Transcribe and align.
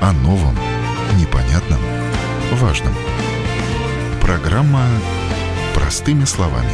О 0.00 0.12
новом, 0.12 0.54
непонятном, 1.18 1.80
важном. 2.52 2.94
Программа 4.20 4.84
«Простыми 5.74 6.24
словами». 6.24 6.70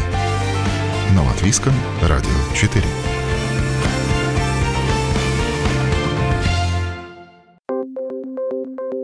На 1.15 1.25
Латвийском 1.25 1.73
радио 2.03 2.29
4. 2.55 2.85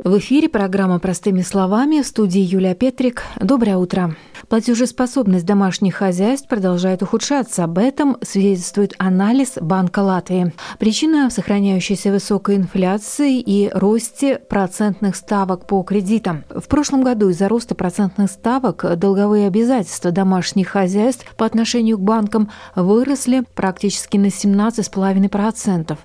В 0.05 0.19
эфире 0.19 0.51
программа 0.51 0.99
«Простыми 0.99 1.41
словами» 1.41 2.03
в 2.03 2.07
студии 2.07 2.41
Юлия 2.41 2.75
Петрик. 2.75 3.23
Доброе 3.41 3.79
утро. 3.79 4.15
Платежеспособность 4.51 5.47
домашних 5.47 5.95
хозяйств 5.95 6.49
продолжает 6.49 7.05
ухудшаться. 7.05 7.63
Об 7.63 7.79
этом 7.79 8.17
свидетельствует 8.21 8.97
анализ 8.99 9.53
Банка 9.61 10.01
Латвии. 10.01 10.53
Причина 10.81 11.31
в 11.31 11.33
сохраняющейся 11.33 12.11
высокой 12.11 12.57
инфляции 12.57 13.39
и 13.39 13.71
росте 13.73 14.41
процентных 14.41 15.15
ставок 15.15 15.67
по 15.67 15.85
кредитам. 15.85 16.43
В 16.51 16.67
прошлом 16.67 17.05
году 17.05 17.29
из-за 17.29 17.49
роста 17.49 17.77
процентных 17.77 18.29
ставок 18.29 18.99
долговые 18.99 19.47
обязательства 19.47 20.11
домашних 20.11 20.67
хозяйств 20.67 21.25
по 21.37 21.47
отношению 21.47 21.97
к 21.99 22.01
банкам 22.01 22.51
выросли 22.75 23.45
практически 23.55 24.17
на 24.17 24.27
17,5%. 24.27 25.97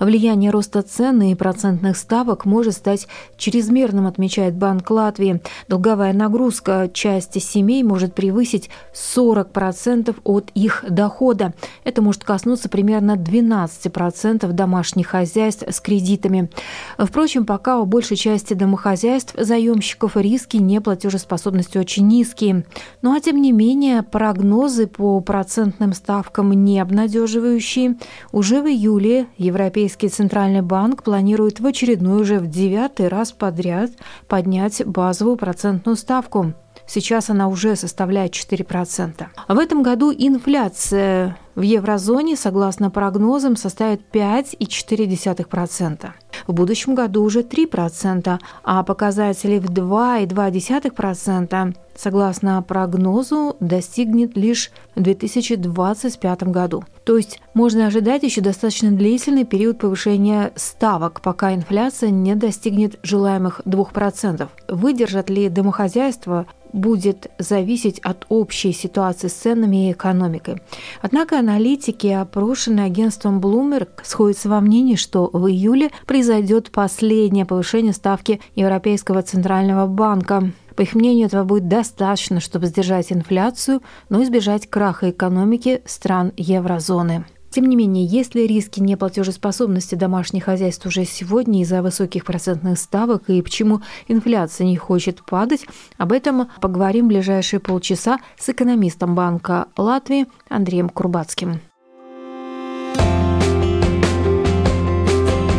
Влияние 0.00 0.50
роста 0.50 0.82
цен 0.82 1.22
и 1.22 1.36
процентных 1.36 1.96
ставок 1.96 2.46
может 2.46 2.74
стать 2.74 3.06
чрезмерным, 3.36 4.08
отмечает 4.08 4.56
Банк 4.56 4.90
Латвии. 4.90 5.40
Долговая 5.68 6.12
нагрузка 6.12 6.90
части 6.92 7.38
семей 7.38 7.84
может 7.92 8.14
превысить 8.14 8.70
40% 8.94 10.16
от 10.24 10.50
их 10.54 10.82
дохода. 10.88 11.52
Это 11.84 12.00
может 12.00 12.24
коснуться 12.24 12.70
примерно 12.70 13.16
12% 13.16 14.50
домашних 14.50 15.08
хозяйств 15.08 15.64
с 15.68 15.78
кредитами. 15.78 16.48
Впрочем, 16.96 17.44
пока 17.44 17.78
у 17.80 17.84
большей 17.84 18.16
части 18.16 18.54
домохозяйств 18.54 19.34
заемщиков 19.36 20.16
риски 20.16 20.56
неплатежеспособности 20.56 21.76
очень 21.76 22.08
низкие. 22.08 22.64
Ну 23.02 23.14
а 23.14 23.20
тем 23.20 23.42
не 23.42 23.52
менее, 23.52 24.02
прогнозы 24.02 24.86
по 24.86 25.20
процентным 25.20 25.92
ставкам 25.92 26.50
не 26.52 26.80
обнадеживающие. 26.80 27.98
Уже 28.32 28.62
в 28.62 28.68
июле 28.68 29.26
Европейский 29.36 30.08
Центральный 30.08 30.62
банк 30.62 31.02
планирует 31.02 31.60
в 31.60 31.66
очередной 31.66 32.22
уже 32.22 32.38
в 32.38 32.46
девятый 32.46 33.08
раз 33.08 33.32
подряд 33.32 33.90
поднять 34.28 34.82
базовую 34.86 35.36
процентную 35.36 35.96
ставку. 35.96 36.54
Сейчас 36.86 37.30
она 37.30 37.48
уже 37.48 37.74
составляет 37.76 38.32
4%. 38.32 39.26
В 39.48 39.58
этом 39.58 39.82
году 39.82 40.12
инфляция 40.12 41.38
в 41.54 41.62
еврозоне, 41.62 42.36
согласно 42.36 42.90
прогнозам, 42.90 43.56
составит 43.56 44.02
5,4%. 44.12 46.10
В 46.46 46.52
будущем 46.52 46.94
году 46.94 47.22
уже 47.22 47.40
3%, 47.42 48.38
а 48.64 48.82
показатели 48.82 49.58
в 49.58 49.70
2,2%, 49.70 51.74
согласно 51.94 52.62
прогнозу, 52.62 53.56
достигнет 53.60 54.36
лишь 54.36 54.70
в 54.94 55.02
2025 55.02 56.42
году. 56.44 56.84
То 57.04 57.16
есть 57.16 57.40
можно 57.54 57.86
ожидать 57.86 58.22
еще 58.22 58.40
достаточно 58.40 58.90
длительный 58.90 59.44
период 59.44 59.78
повышения 59.78 60.52
ставок, 60.56 61.20
пока 61.20 61.54
инфляция 61.54 62.10
не 62.10 62.34
достигнет 62.34 62.98
желаемых 63.02 63.60
2%. 63.64 64.48
Выдержат 64.68 65.30
ли 65.30 65.48
домохозяйства 65.48 66.46
будет 66.72 67.30
зависеть 67.38 67.98
от 68.00 68.24
общей 68.28 68.72
ситуации 68.72 69.28
с 69.28 69.34
ценами 69.34 69.88
и 69.88 69.92
экономикой. 69.92 70.62
Однако 71.00 71.38
аналитики, 71.38 72.06
опрошенные 72.06 72.86
агентством 72.86 73.40
Bloomberg, 73.40 73.88
сходятся 74.02 74.48
во 74.48 74.60
мнении, 74.60 74.96
что 74.96 75.28
в 75.32 75.48
июле 75.48 75.90
произойдет 76.06 76.70
последнее 76.70 77.44
повышение 77.44 77.92
ставки 77.92 78.40
Европейского 78.54 79.22
центрального 79.22 79.86
банка. 79.86 80.50
По 80.76 80.82
их 80.82 80.94
мнению, 80.94 81.26
этого 81.26 81.44
будет 81.44 81.68
достаточно, 81.68 82.40
чтобы 82.40 82.66
сдержать 82.66 83.12
инфляцию, 83.12 83.82
но 84.08 84.22
избежать 84.22 84.68
краха 84.68 85.10
экономики 85.10 85.82
стран 85.86 86.32
еврозоны. 86.36 87.24
Тем 87.50 87.66
не 87.66 87.76
менее, 87.76 88.06
есть 88.06 88.34
ли 88.34 88.46
риски 88.46 88.80
неплатежеспособности 88.80 89.94
домашних 89.94 90.44
хозяйств 90.44 90.86
уже 90.86 91.04
сегодня 91.04 91.60
из-за 91.60 91.82
высоких 91.82 92.24
процентных 92.24 92.78
ставок 92.78 93.28
и 93.28 93.42
почему 93.42 93.82
инфляция 94.08 94.66
не 94.66 94.78
хочет 94.78 95.22
падать, 95.26 95.66
об 95.98 96.12
этом 96.12 96.48
поговорим 96.62 97.04
в 97.04 97.08
ближайшие 97.08 97.60
полчаса 97.60 98.20
с 98.38 98.48
экономистом 98.48 99.14
Банка 99.14 99.66
Латвии 99.76 100.26
Андреем 100.48 100.88
Курбацким. 100.88 101.60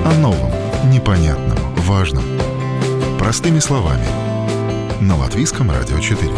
О 0.06 0.20
новом, 0.20 0.52
непонятном, 0.92 1.60
важном. 1.76 2.24
Простыми 3.20 3.60
словами. 3.60 4.23
На 5.08 5.18
Латвийском 5.18 5.70
радио 5.70 6.00
4. 6.00 6.32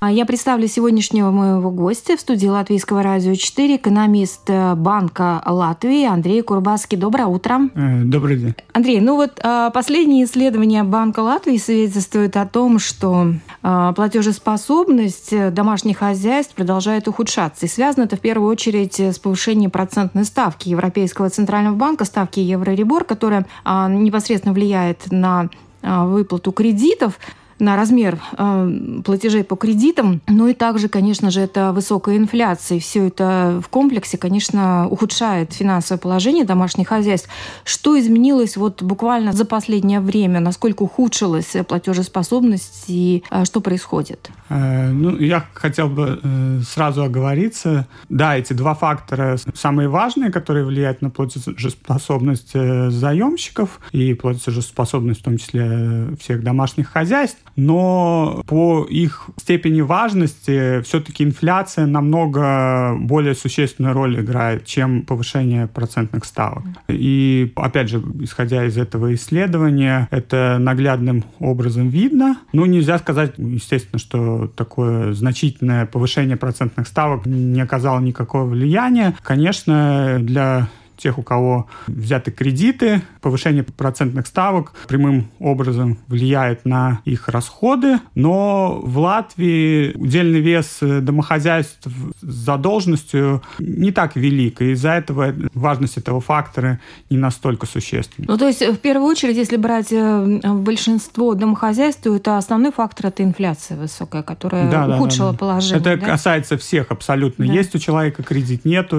А 0.00 0.10
я 0.10 0.24
представлю 0.24 0.66
сегодняшнего 0.66 1.30
моего 1.30 1.70
гостя 1.70 2.16
в 2.16 2.20
студии 2.20 2.46
Латвийского 2.46 3.02
радио 3.02 3.34
4, 3.34 3.76
экономист 3.76 4.48
э, 4.48 4.74
Банка 4.74 5.42
Латвии 5.44 6.06
Андрей 6.06 6.40
Курбаский. 6.40 6.96
Доброе 6.96 7.26
утро. 7.26 7.68
Э, 7.74 8.02
добрый 8.02 8.36
день. 8.38 8.54
Андрей, 8.72 9.00
ну 9.00 9.16
вот 9.16 9.40
э, 9.42 9.70
последние 9.74 10.24
исследования 10.24 10.84
Банка 10.84 11.20
Латвии 11.20 11.58
свидетельствуют 11.58 12.36
о 12.36 12.46
том, 12.46 12.78
что 12.78 13.34
платежеспособность 13.60 15.34
домашних 15.54 15.98
хозяйств 15.98 16.54
продолжает 16.54 17.08
ухудшаться. 17.08 17.66
И 17.66 17.68
связано 17.68 18.04
это 18.04 18.16
в 18.16 18.20
первую 18.20 18.50
очередь 18.50 19.00
с 19.00 19.18
повышением 19.18 19.70
процентной 19.70 20.24
ставки 20.24 20.68
Европейского 20.68 21.30
центрального 21.30 21.74
банка, 21.74 22.04
ставки 22.04 22.40
Евроребор, 22.40 23.04
которая 23.04 23.46
непосредственно 23.64 24.52
влияет 24.52 25.10
на 25.10 25.48
выплату 25.84 26.52
кредитов 26.52 27.18
на 27.58 27.76
размер 27.76 28.18
э, 28.36 29.00
платежей 29.04 29.44
по 29.44 29.56
кредитам. 29.56 30.20
Ну 30.26 30.48
и 30.48 30.54
также, 30.54 30.88
конечно 30.88 31.30
же, 31.30 31.40
это 31.40 31.72
высокая 31.72 32.16
инфляция. 32.16 32.78
Все 32.80 33.08
это 33.08 33.60
в 33.64 33.68
комплексе, 33.68 34.18
конечно, 34.18 34.88
ухудшает 34.88 35.52
финансовое 35.52 35.98
положение 35.98 36.44
домашних 36.44 36.88
хозяйств. 36.88 37.28
Что 37.64 37.98
изменилось 37.98 38.56
вот 38.56 38.82
буквально 38.82 39.32
за 39.32 39.44
последнее 39.44 40.00
время? 40.00 40.40
Насколько 40.40 40.82
ухудшилась 40.82 41.56
платежеспособность 41.66 42.84
и 42.88 43.22
э, 43.30 43.44
что 43.44 43.60
происходит? 43.60 44.30
Э, 44.48 44.90
ну, 44.90 45.16
я 45.18 45.44
хотел 45.54 45.88
бы 45.88 46.20
э, 46.22 46.60
сразу 46.66 47.02
оговориться. 47.02 47.86
Да, 48.08 48.36
эти 48.36 48.52
два 48.52 48.74
фактора 48.74 49.38
самые 49.54 49.88
важные, 49.88 50.30
которые 50.30 50.64
влияют 50.64 51.02
на 51.02 51.10
платежеспособность 51.10 52.50
э, 52.54 52.90
заемщиков 52.90 53.80
и 53.92 54.14
платежеспособность 54.14 55.20
в 55.20 55.24
том 55.24 55.38
числе 55.38 56.08
всех 56.20 56.42
домашних 56.42 56.88
хозяйств 56.88 57.38
но 57.56 58.42
по 58.46 58.84
их 58.84 59.28
степени 59.36 59.80
важности 59.80 60.80
все-таки 60.82 61.24
инфляция 61.24 61.86
намного 61.86 62.96
более 62.98 63.34
существенную 63.34 63.94
роль 63.94 64.20
играет, 64.20 64.64
чем 64.64 65.02
повышение 65.02 65.66
процентных 65.66 66.24
ставок. 66.24 66.64
И, 66.88 67.52
опять 67.56 67.88
же, 67.88 68.02
исходя 68.20 68.64
из 68.64 68.76
этого 68.76 69.14
исследования, 69.14 70.08
это 70.10 70.58
наглядным 70.60 71.24
образом 71.38 71.88
видно. 71.88 72.38
Ну, 72.52 72.66
нельзя 72.66 72.98
сказать, 72.98 73.34
естественно, 73.36 73.98
что 73.98 74.48
такое 74.48 75.12
значительное 75.12 75.86
повышение 75.86 76.36
процентных 76.36 76.88
ставок 76.88 77.26
не 77.26 77.60
оказало 77.60 78.00
никакого 78.00 78.44
влияния. 78.44 79.14
Конечно, 79.22 80.18
для 80.20 80.68
тех, 80.96 81.18
у 81.18 81.22
кого 81.22 81.66
взяты 81.86 82.30
кредиты, 82.30 83.02
повышение 83.24 83.62
процентных 83.62 84.26
ставок 84.26 84.74
прямым 84.86 85.30
образом 85.38 85.96
влияет 86.08 86.66
на 86.66 87.00
их 87.06 87.28
расходы, 87.28 87.98
но 88.14 88.82
в 88.84 88.98
Латвии 88.98 89.94
удельный 89.94 90.40
вес 90.40 90.78
домохозяйств 90.80 91.88
с 92.20 92.26
задолженностью 92.26 93.42
не 93.58 93.92
так 93.92 94.14
велик, 94.14 94.60
и 94.60 94.72
из-за 94.72 94.90
этого 94.90 95.34
важность 95.54 95.96
этого 95.96 96.20
фактора 96.20 96.80
не 97.08 97.16
настолько 97.16 97.64
существенна. 97.64 98.26
Ну, 98.28 98.36
то 98.36 98.46
есть, 98.46 98.60
в 98.60 98.76
первую 98.76 99.08
очередь, 99.08 99.36
если 99.36 99.56
брать 99.56 99.90
э, 99.90 100.40
большинство 100.52 101.32
домохозяйств, 101.34 102.02
то 102.02 102.14
это 102.14 102.36
основной 102.36 102.72
фактор– 102.72 103.06
это 103.08 103.22
инфляция 103.22 103.78
высокая, 103.78 104.22
которая 104.22 104.70
да, 104.70 104.98
ухудшила 104.98 105.30
да, 105.30 105.32
да. 105.32 105.38
положение. 105.38 105.80
Это 105.80 105.96
да? 105.96 106.06
касается 106.06 106.58
всех 106.58 106.90
абсолютно. 106.90 107.46
Да. 107.46 107.52
Есть 107.54 107.74
у 107.74 107.78
человека 107.78 108.22
кредит, 108.22 108.66
нету, 108.66 108.98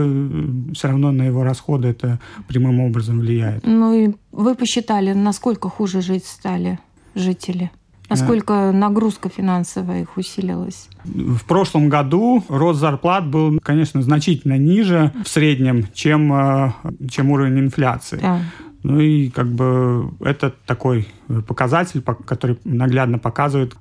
все 0.74 0.88
равно 0.88 1.12
на 1.12 1.28
его 1.28 1.44
расходы 1.44 1.90
это 1.90 2.20
прямым 2.48 2.80
образом 2.80 3.20
влияет. 3.20 3.64
Ну 3.68 3.94
и 3.94 4.15
вы 4.32 4.56
посчитали, 4.56 5.14
насколько 5.14 5.70
хуже 5.70 6.02
жить 6.02 6.26
стали 6.26 6.80
жители? 7.16 7.72
Насколько 8.10 8.72
нагрузка 8.72 9.30
финансовая 9.30 10.04
их 10.04 10.16
усилилась? 10.18 10.90
В 11.04 11.44
прошлом 11.46 11.90
году 11.90 12.44
рост 12.50 12.80
зарплат 12.80 13.28
был, 13.28 13.60
конечно, 13.64 14.02
значительно 14.02 14.58
ниже 14.58 15.12
в 15.24 15.28
среднем, 15.28 15.88
чем, 15.94 16.32
э, 16.32 16.72
чем 17.10 17.32
уровень 17.32 17.60
инфляции. 17.60 18.20
Да. 18.22 18.42
Ну 18.84 19.00
и 19.00 19.30
как 19.30 19.52
бы 19.52 20.12
это 20.20 20.54
такой 20.68 21.08
показатель, 21.48 22.02
который 22.02 22.58
наглядно 22.64 23.18
показывает, 23.18 23.76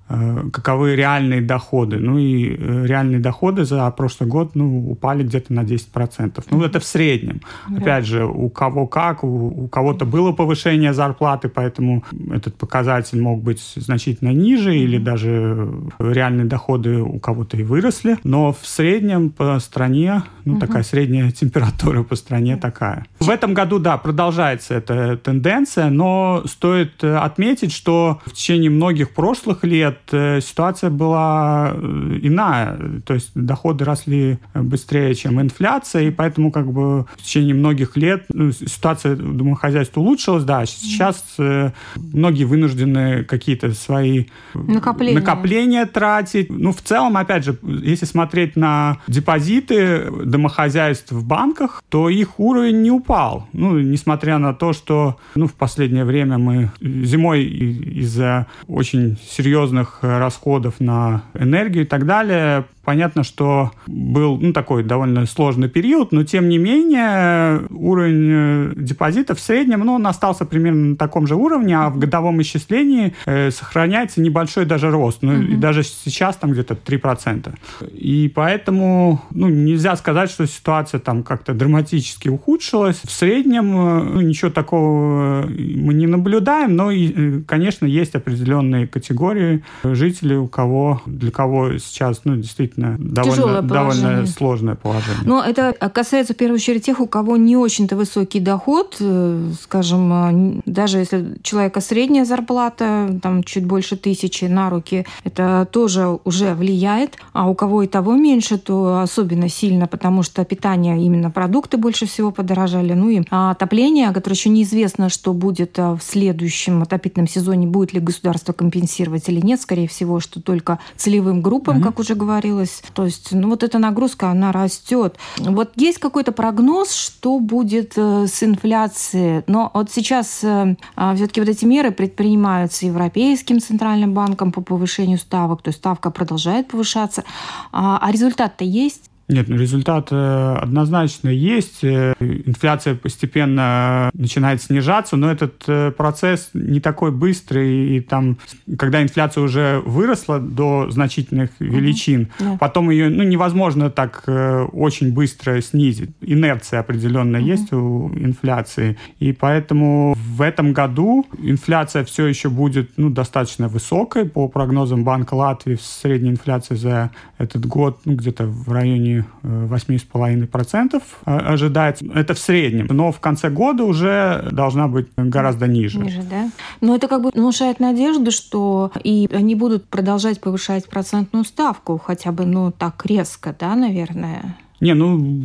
каковы 0.53 0.97
реальные 0.97 1.43
доходы. 1.43 1.99
Ну 1.99 2.19
и 2.19 2.57
реальные 2.57 3.21
доходы 3.21 3.65
за 3.65 3.91
прошлый 3.91 4.29
год 4.29 4.55
ну, 4.55 4.91
упали 4.91 5.23
где-то 5.23 5.53
на 5.53 5.61
10%. 5.61 6.45
Ну, 6.51 6.63
это 6.63 6.81
в 6.81 6.85
среднем. 6.85 7.41
Да. 7.69 7.77
Опять 7.79 8.07
же, 8.07 8.25
у 8.25 8.49
кого 8.49 8.87
как, 8.87 9.25
у, 9.25 9.65
у 9.65 9.69
кого-то 9.69 10.05
было 10.05 10.33
повышение 10.33 10.93
зарплаты, 10.93 11.49
поэтому 11.49 12.05
этот 12.33 12.57
показатель 12.57 13.21
мог 13.21 13.43
быть 13.43 13.61
значительно 13.77 14.31
ниже, 14.31 14.77
или 14.77 14.99
даже 14.99 15.69
реальные 15.99 16.47
доходы 16.47 17.01
у 17.01 17.19
кого-то 17.19 17.57
и 17.57 17.63
выросли. 17.63 18.17
Но 18.25 18.53
в 18.53 18.67
среднем 18.67 19.31
по 19.31 19.59
стране, 19.59 20.23
ну, 20.45 20.55
угу. 20.55 20.61
такая 20.61 20.83
средняя 20.83 21.31
температура 21.41 22.03
по 22.03 22.17
стране 22.17 22.57
такая. 22.57 23.07
В 23.21 23.31
этом 23.31 23.55
году, 23.55 23.79
да, 23.79 23.97
продолжается 23.97 24.75
эта 24.75 25.17
тенденция, 25.17 25.91
но 25.91 26.43
стоит 26.47 27.03
отметить, 27.35 27.73
что 27.73 28.21
в 28.27 28.33
течение 28.33 28.71
многих 28.71 29.11
прошлых 29.11 29.65
лет 29.65 29.99
э, 30.13 30.41
ситуация 30.41 30.91
была 30.91 31.73
э, 31.75 32.19
иная. 32.23 32.79
То 33.05 33.15
есть 33.15 33.31
доходы 33.35 33.85
росли 33.85 34.39
быстрее, 34.55 35.15
чем 35.15 35.41
инфляция, 35.41 36.03
и 36.03 36.11
поэтому 36.11 36.53
как 36.53 36.73
бы 36.73 37.07
в 37.17 37.23
течение 37.23 37.55
многих 37.55 37.97
лет 37.97 38.27
ну, 38.29 38.53
ситуация 38.53 39.17
домохозяйства 39.17 40.01
улучшилась, 40.01 40.45
да, 40.45 40.65
сейчас 40.65 41.25
э, 41.39 41.73
многие 41.97 42.45
вынуждены 42.45 43.25
какие-то 43.25 43.73
свои 43.73 44.27
накопления. 44.55 45.19
накопления 45.19 45.87
тратить. 45.87 46.51
Ну, 46.51 46.73
в 46.73 46.83
целом, 46.83 47.17
опять 47.17 47.45
же, 47.45 47.59
если 47.63 48.07
смотреть 48.07 48.55
на 48.55 48.99
депозиты 49.09 50.11
домохозяйств 50.25 51.11
в 51.11 51.27
банках, 51.27 51.83
то 51.89 52.09
их 52.09 52.39
уровень 52.39 52.83
не 52.83 52.91
упал. 52.91 53.49
Ну, 53.53 53.79
несмотря 53.81 54.39
на 54.39 54.55
то, 54.55 54.73
что 54.73 55.17
ну, 55.35 55.47
в 55.47 55.55
последнее 55.55 56.05
время 56.05 56.39
мы 56.39 56.71
зимой 56.81 57.24
из-за 57.33 58.47
очень 58.69 59.17
серьезных 59.23 60.01
расходов 60.03 60.81
на 60.81 61.23
энергию 61.35 61.85
и 61.85 61.87
так 61.87 62.05
далее 62.05 62.67
Понятно, 62.85 63.25
что 63.25 63.73
был 63.87 64.39
ну, 64.39 64.53
такой 64.53 64.83
довольно 64.83 65.27
сложный 65.27 65.69
период, 65.69 66.13
но 66.13 66.25
тем 66.25 66.49
не 66.49 66.59
менее 66.59 67.63
уровень 67.71 68.29
э, 68.31 68.73
депозита 68.77 69.35
в 69.35 69.41
среднем 69.41 69.81
ну, 69.81 69.95
он 69.95 70.07
остался 70.07 70.45
примерно 70.45 70.91
на 70.91 70.97
таком 70.97 71.27
же 71.27 71.35
уровне, 71.35 71.77
а 71.77 71.91
в 71.91 71.99
годовом 71.99 72.41
исчислении 72.43 73.15
э, 73.27 73.51
сохраняется 73.51 74.21
небольшой 74.21 74.65
даже 74.67 74.91
рост. 74.91 75.23
Ну, 75.23 75.35
угу. 75.35 75.43
и 75.43 75.57
даже 75.57 75.83
сейчас 75.83 76.37
там 76.37 76.53
где-то 76.53 76.75
3%. 76.75 77.55
И 77.93 78.31
поэтому 78.35 79.23
ну, 79.31 79.49
нельзя 79.49 79.97
сказать, 79.97 80.31
что 80.31 80.47
ситуация 80.47 81.01
там 81.01 81.23
как-то 81.23 81.55
драматически 81.55 82.29
ухудшилась. 82.29 83.01
В 83.05 83.11
среднем 83.11 83.77
э, 83.77 84.03
ну, 84.03 84.21
ничего 84.21 84.51
такого 84.51 85.47
мы 85.47 85.95
не 85.95 86.07
наблюдаем, 86.07 86.77
но, 86.77 86.91
и, 86.91 87.43
конечно, 87.43 87.87
есть 87.87 88.15
определенные 88.15 88.87
категории 88.87 89.65
жителей, 89.85 90.37
у 90.37 90.49
кого, 90.49 91.03
для 91.07 91.31
кого 91.31 91.79
сейчас 91.79 92.23
ну, 92.25 92.37
действительно 92.37 92.74
действительно 92.77 93.63
довольно, 93.63 93.63
довольно 93.63 94.27
сложное 94.27 94.75
положение. 94.75 95.23
Но 95.25 95.43
это 95.43 95.73
касается 95.91 96.35
в 96.35 96.37
первую 96.37 96.57
очередь 96.57 96.85
тех, 96.85 97.01
у 97.01 97.07
кого 97.07 97.37
не 97.37 97.57
очень-то 97.57 97.97
высокий 97.97 98.41
доход, 98.41 98.97
э, 99.01 99.51
скажем, 99.63 100.13
э, 100.13 100.63
даже 100.67 100.99
если 100.99 101.37
человека 101.43 101.81
средняя 101.81 102.25
зарплата, 102.25 103.19
там 103.23 103.43
чуть 103.43 103.65
больше 103.65 103.97
тысячи 103.97 104.45
на 104.47 104.71
руки, 104.71 105.07
это 105.25 105.69
тоже 105.71 106.19
уже 106.25 106.55
влияет, 106.55 107.17
а 107.33 107.49
у 107.49 107.55
кого 107.55 107.83
и 107.83 107.87
того 107.87 108.15
меньше, 108.15 108.59
то 108.59 109.01
особенно 109.01 109.49
сильно, 109.49 109.87
потому 109.87 110.23
что 110.23 110.45
питание, 110.45 111.03
именно 111.03 111.31
продукты 111.31 111.77
больше 111.77 112.07
всего 112.07 112.31
подорожали, 112.31 112.93
ну 112.95 113.09
и 113.09 113.23
отопление, 113.31 114.11
которое 114.13 114.35
еще 114.37 114.51
неизвестно, 114.51 115.09
что 115.09 115.33
будет 115.33 115.79
э, 115.79 115.93
в 115.95 116.03
следующем 116.03 116.83
отопительном 116.83 117.29
сезоне, 117.29 117.67
будет 117.67 117.93
ли 117.93 118.01
государство 118.01 118.53
компенсировать 118.53 119.29
или 119.29 119.41
нет, 119.41 119.61
скорее 119.61 119.89
всего, 119.89 120.21
что 120.21 120.41
только 120.41 120.79
целевым 120.97 121.43
группам, 121.43 121.79
угу. 121.79 121.85
как 121.85 121.99
уже 121.99 122.15
говорилось, 122.15 122.64
снизилась. 122.65 122.83
То 122.95 123.05
есть, 123.05 123.33
ну 123.33 123.49
вот 123.49 123.63
эта 123.63 123.79
нагрузка, 123.79 124.31
она 124.31 124.53
растет. 124.53 125.17
Вот 125.39 125.73
есть 125.77 125.99
какой-то 125.99 126.33
прогноз, 126.33 126.93
что 126.93 127.39
будет 127.39 127.93
э, 127.97 128.27
с 128.27 128.43
инфляцией. 128.43 129.43
Но 129.47 129.71
вот 129.75 129.91
сейчас 129.91 130.43
э, 130.43 130.77
а, 130.97 131.15
все-таки 131.15 131.41
вот 131.41 131.49
эти 131.49 131.65
меры 131.65 131.91
предпринимаются 131.91 132.87
Европейским 132.87 133.61
центральным 133.61 134.15
банком 134.15 134.53
по 134.53 134.61
повышению 134.61 135.19
ставок. 135.19 135.63
То 135.63 135.69
есть 135.69 135.79
ставка 135.79 136.11
продолжает 136.11 136.69
повышаться. 136.69 137.25
А, 137.73 137.99
а 138.01 138.13
результат-то 138.13 138.65
есть? 138.65 139.11
Нет, 139.27 139.49
ну, 139.49 139.57
результат 139.57 140.09
э, 140.11 140.57
однозначно 140.61 141.31
есть. 141.31 141.83
Э, 141.83 142.15
инфляция 142.21 142.95
постепенно 142.95 144.11
начинает 144.13 144.63
снижаться, 144.63 145.17
но 145.17 145.31
этот 145.31 145.65
э, 145.67 145.93
процесс 145.93 146.51
не 146.53 146.81
такой 146.81 147.11
быстрый. 147.11 147.97
И 147.97 148.01
там, 148.01 148.37
когда 148.79 149.03
инфляция 149.03 149.43
уже 149.43 149.83
выросла 149.87 150.41
до 150.41 150.91
значительных 150.91 151.51
величин, 151.59 152.29
mm-hmm. 152.39 152.59
потом 152.59 152.91
ее 152.91 153.09
ну, 153.09 153.23
невозможно 153.23 153.91
так 153.91 154.25
очень 154.73 155.13
быстро 155.13 155.61
снизить. 155.61 156.11
Инерция 156.21 156.81
определенная 156.81 157.41
mm-hmm. 157.41 157.45
есть 157.45 157.73
у 157.73 158.11
инфляции. 158.15 158.99
И 159.21 159.33
поэтому 159.33 160.15
в 160.17 160.43
этом 160.43 160.73
году 160.73 161.27
инфляция 161.39 162.05
все 162.05 162.27
еще 162.27 162.51
будет 162.51 162.91
ну, 162.99 163.09
достаточно 163.09 163.69
высокой. 163.69 164.27
По 164.27 164.49
прогнозам 164.49 165.05
Банка 165.05 165.35
Латвии 165.35 165.79
средняя 165.81 166.33
инфляция 166.33 166.77
за 166.77 167.11
этот 167.39 167.65
год 167.67 168.01
ну, 168.05 168.15
где-то 168.17 168.47
в 168.47 168.71
районе 168.71 169.14
районе 169.15 169.27
8,5% 169.43 171.03
э, 171.27 171.37
ожидается. 171.37 172.05
Это 172.15 172.35
в 172.35 172.39
среднем. 172.39 172.87
Но 172.91 173.13
в 173.13 173.21
конце 173.21 173.51
года 173.51 173.85
уже 173.85 174.49
должна 174.53 174.89
быть 174.89 175.09
гораздо 175.17 175.67
ниже. 175.67 175.99
Ниже, 175.99 176.23
да? 176.23 176.51
Но 176.81 176.95
это 176.95 177.09
как 177.09 177.23
бы 177.23 177.31
внушает 177.31 177.81
надежду, 177.81 178.31
что 178.31 178.93
и 179.03 179.29
они 179.33 179.55
будут 179.55 179.89
продолжать 179.89 180.41
повышать 180.41 180.89
процентную 180.89 181.45
ставку 181.45 181.99
хотя 181.99 182.33
бы, 182.33 182.45
ну, 182.45 182.73
так 182.73 183.05
резко, 183.07 183.55
да, 183.59 183.75
наверное? 183.75 184.57
Не, 184.85 184.93
ну, 184.93 185.45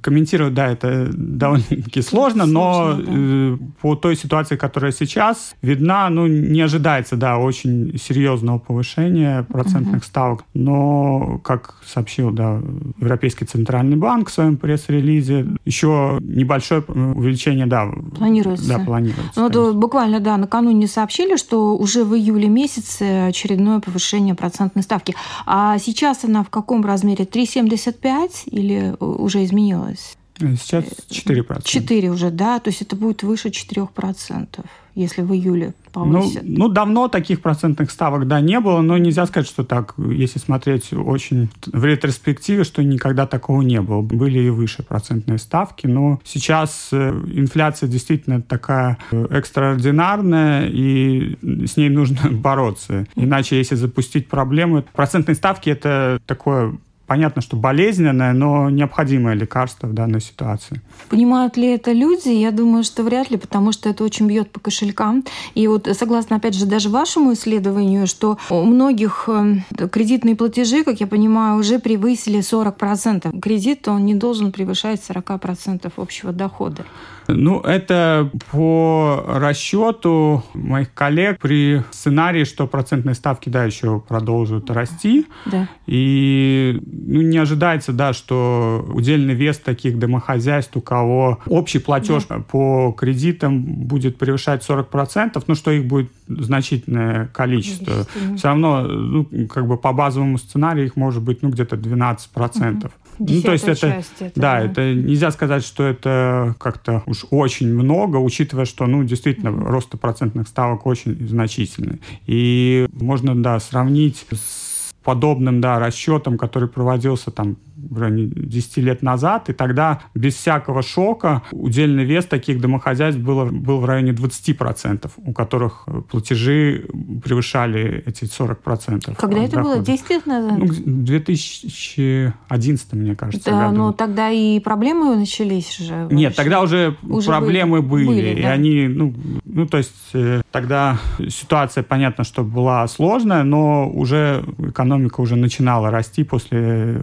комментировать, 0.00 0.54
да, 0.54 0.68
это 0.68 1.10
довольно-таки 1.12 2.00
сложно, 2.00 2.46
но 2.46 2.94
да. 2.96 3.04
Э, 3.06 3.58
по 3.82 3.96
той 3.96 4.16
ситуации, 4.16 4.56
которая 4.56 4.92
сейчас 4.92 5.54
видна, 5.60 6.08
ну, 6.08 6.26
не 6.26 6.62
ожидается, 6.62 7.16
да, 7.16 7.36
очень 7.36 7.98
серьезного 7.98 8.58
повышения 8.58 9.42
процентных 9.42 9.96
угу. 9.96 10.04
ставок. 10.04 10.44
Но, 10.54 11.38
как 11.44 11.74
сообщил, 11.84 12.30
да, 12.30 12.62
Европейский 12.98 13.44
Центральный 13.44 13.96
банк 13.96 14.30
в 14.30 14.32
своем 14.32 14.56
пресс-релизе, 14.56 15.46
еще 15.66 16.18
небольшое 16.22 16.80
увеличение, 16.80 17.66
да, 17.66 17.90
планируется. 18.16 18.68
Да, 18.68 18.78
планируется. 18.78 19.32
Ну, 19.36 19.50
вот 19.50 19.76
буквально, 19.76 20.20
да, 20.20 20.38
накануне 20.38 20.86
сообщили, 20.86 21.36
что 21.36 21.76
уже 21.76 22.04
в 22.04 22.14
июле 22.14 22.48
месяце 22.48 23.26
очередное 23.28 23.80
повышение 23.80 24.34
процентной 24.34 24.82
ставки. 24.82 25.14
А 25.44 25.76
сейчас 25.76 26.24
она 26.24 26.42
в 26.42 26.48
каком 26.48 26.86
размере? 26.86 27.26
3,75 27.26 28.44
или 28.46 28.77
уже 28.98 29.44
изменилось? 29.44 30.16
Сейчас 30.38 30.84
4%. 31.10 31.62
4 31.64 32.10
уже, 32.10 32.30
да? 32.30 32.58
То 32.60 32.70
есть 32.70 32.82
это 32.82 32.94
будет 32.94 33.22
выше 33.22 33.48
4%, 33.48 34.64
если 34.94 35.22
в 35.22 35.32
июле 35.32 35.74
повысят. 35.92 36.42
Ну, 36.44 36.66
ну, 36.66 36.68
давно 36.68 37.08
таких 37.08 37.40
процентных 37.40 37.90
ставок, 37.90 38.28
да, 38.28 38.40
не 38.40 38.60
было, 38.60 38.80
но 38.80 38.98
нельзя 38.98 39.26
сказать, 39.26 39.48
что 39.48 39.64
так, 39.64 39.94
если 39.96 40.38
смотреть 40.38 40.92
очень 40.92 41.48
в 41.66 41.84
ретроспективе, 41.84 42.62
что 42.64 42.84
никогда 42.84 43.26
такого 43.26 43.62
не 43.62 43.80
было. 43.80 44.00
Были 44.02 44.40
и 44.40 44.50
выше 44.50 44.82
процентные 44.82 45.38
ставки, 45.38 45.86
но 45.86 46.20
сейчас 46.24 46.90
э, 46.92 47.10
инфляция 47.32 47.88
действительно 47.88 48.40
такая 48.40 48.98
э, 49.10 49.26
экстраординарная, 49.30 50.68
и 50.68 51.36
с 51.66 51.76
ней 51.76 51.88
нужно 51.88 52.30
бороться. 52.30 53.06
Иначе, 53.16 53.56
если 53.56 53.74
запустить 53.74 54.28
проблему, 54.28 54.84
процентные 54.92 55.34
ставки– 55.34 55.68
это 55.70 56.20
такое 56.26 56.78
понятно, 57.08 57.42
что 57.42 57.56
болезненное, 57.56 58.32
но 58.32 58.70
необходимое 58.70 59.34
лекарство 59.34 59.88
в 59.88 59.94
данной 59.94 60.20
ситуации. 60.20 60.80
Понимают 61.08 61.56
ли 61.56 61.66
это 61.68 61.92
люди? 61.92 62.28
Я 62.28 62.52
думаю, 62.52 62.84
что 62.84 63.02
вряд 63.02 63.30
ли, 63.30 63.38
потому 63.38 63.72
что 63.72 63.88
это 63.88 64.04
очень 64.04 64.28
бьет 64.28 64.50
по 64.50 64.60
кошелькам. 64.60 65.24
И 65.54 65.66
вот 65.66 65.88
согласно, 65.98 66.36
опять 66.36 66.54
же, 66.54 66.66
даже 66.66 66.90
вашему 66.90 67.32
исследованию, 67.32 68.06
что 68.06 68.38
у 68.50 68.64
многих 68.64 69.28
э, 69.28 69.88
кредитные 69.88 70.36
платежи, 70.36 70.84
как 70.84 71.00
я 71.00 71.06
понимаю, 71.06 71.58
уже 71.58 71.78
превысили 71.78 72.40
40%. 72.40 73.40
Кредит, 73.40 73.88
он 73.88 74.04
не 74.04 74.14
должен 74.14 74.52
превышать 74.52 75.00
40% 75.00 75.90
общего 75.96 76.32
дохода. 76.32 76.84
Ну, 77.28 77.60
это 77.60 78.30
по 78.50 79.22
расчету 79.28 80.42
моих 80.54 80.94
коллег 80.94 81.38
при 81.38 81.82
сценарии, 81.90 82.44
что 82.44 82.66
процентные 82.66 83.14
ставки, 83.14 83.50
да, 83.50 83.64
еще 83.64 84.00
продолжат 84.00 84.70
расти. 84.70 85.26
Да. 85.44 85.68
И 85.86 86.80
ну, 86.86 87.20
не 87.20 87.36
ожидается, 87.36 87.92
да, 87.92 88.14
что 88.14 88.84
удельный 88.94 89.34
вес 89.34 89.58
таких 89.58 89.98
домохозяйств, 89.98 90.74
у 90.76 90.80
кого 90.80 91.38
общий 91.46 91.78
платеж 91.78 92.24
да. 92.28 92.38
по 92.38 92.92
кредитам 92.92 93.62
будет 93.62 94.16
превышать 94.16 94.66
40%, 94.66 95.42
ну, 95.46 95.54
что 95.54 95.70
их 95.70 95.84
будет 95.84 96.10
значительное 96.28 97.26
количество. 97.26 98.06
Все 98.36 98.48
равно, 98.48 98.82
ну, 98.82 99.26
как 99.48 99.66
бы 99.66 99.76
по 99.76 99.92
базовому 99.92 100.38
сценарию 100.38 100.86
их 100.86 100.96
может 100.96 101.22
быть, 101.22 101.42
ну, 101.42 101.50
где-то 101.50 101.76
12%. 101.76 102.78
Угу. 102.78 102.90
Ну, 103.18 103.42
то 103.42 103.52
есть 103.52 103.68
это, 103.68 103.86
этого. 103.86 104.32
да, 104.34 104.60
это 104.60 104.94
нельзя 104.94 105.30
сказать, 105.30 105.64
что 105.64 105.84
это 105.84 106.54
как-то 106.58 107.02
уж 107.06 107.26
очень 107.30 107.72
много, 107.72 108.16
учитывая, 108.16 108.64
что, 108.64 108.86
ну, 108.86 109.04
действительно, 109.04 109.48
mm-hmm. 109.48 109.68
рост 109.68 109.90
процентных 109.98 110.48
ставок 110.48 110.86
очень 110.86 111.28
значительный. 111.28 112.00
И 112.26 112.86
можно, 112.92 113.34
да, 113.40 113.58
сравнить 113.60 114.26
с 114.30 114.92
подобным, 115.02 115.60
да, 115.60 115.78
расчетом, 115.78 116.36
который 116.36 116.68
проводился 116.68 117.30
там 117.30 117.56
в 117.90 118.00
районе 118.00 118.26
10 118.26 118.76
лет 118.78 119.02
назад, 119.02 119.50
и 119.50 119.52
тогда 119.52 120.00
без 120.14 120.34
всякого 120.34 120.82
шока 120.82 121.42
удельный 121.52 122.04
вес 122.04 122.24
таких 122.26 122.60
домохозяйств 122.60 123.20
было, 123.20 123.44
был 123.44 123.78
в 123.80 123.84
районе 123.84 124.10
20%, 124.12 125.10
у 125.16 125.32
которых 125.32 125.86
платежи 126.10 126.86
превышали 127.22 128.02
эти 128.06 128.24
40%. 128.24 129.14
Когда 129.16 129.44
это 129.44 129.56
дохода. 129.56 129.76
было? 129.76 129.84
10 129.84 130.10
лет 130.10 130.26
назад? 130.26 130.58
Ну, 130.58 130.66
2011, 130.66 132.92
мне 132.92 133.14
кажется. 133.14 133.50
Да, 133.50 133.70
но 133.70 133.92
тогда 133.92 134.30
и 134.30 134.58
проблемы 134.60 135.16
начались 135.16 135.76
же. 135.78 136.08
Нет, 136.10 136.34
тогда 136.36 136.62
уже, 136.62 136.96
уже 137.02 137.28
проблемы 137.28 137.82
были, 137.82 138.06
были 138.06 138.38
и 138.38 138.42
да? 138.42 138.52
они, 138.52 138.88
ну, 138.88 139.12
ну, 139.44 139.66
то 139.66 139.76
есть 139.78 139.92
э, 140.14 140.40
тогда 140.50 140.98
ситуация, 141.28 141.82
понятно, 141.82 142.24
что 142.24 142.44
была 142.44 142.86
сложная, 142.88 143.44
но 143.44 143.88
уже 143.88 144.42
экономика 144.58 145.20
уже 145.20 145.36
начинала 145.36 145.90
расти 145.90 146.24
после 146.24 147.02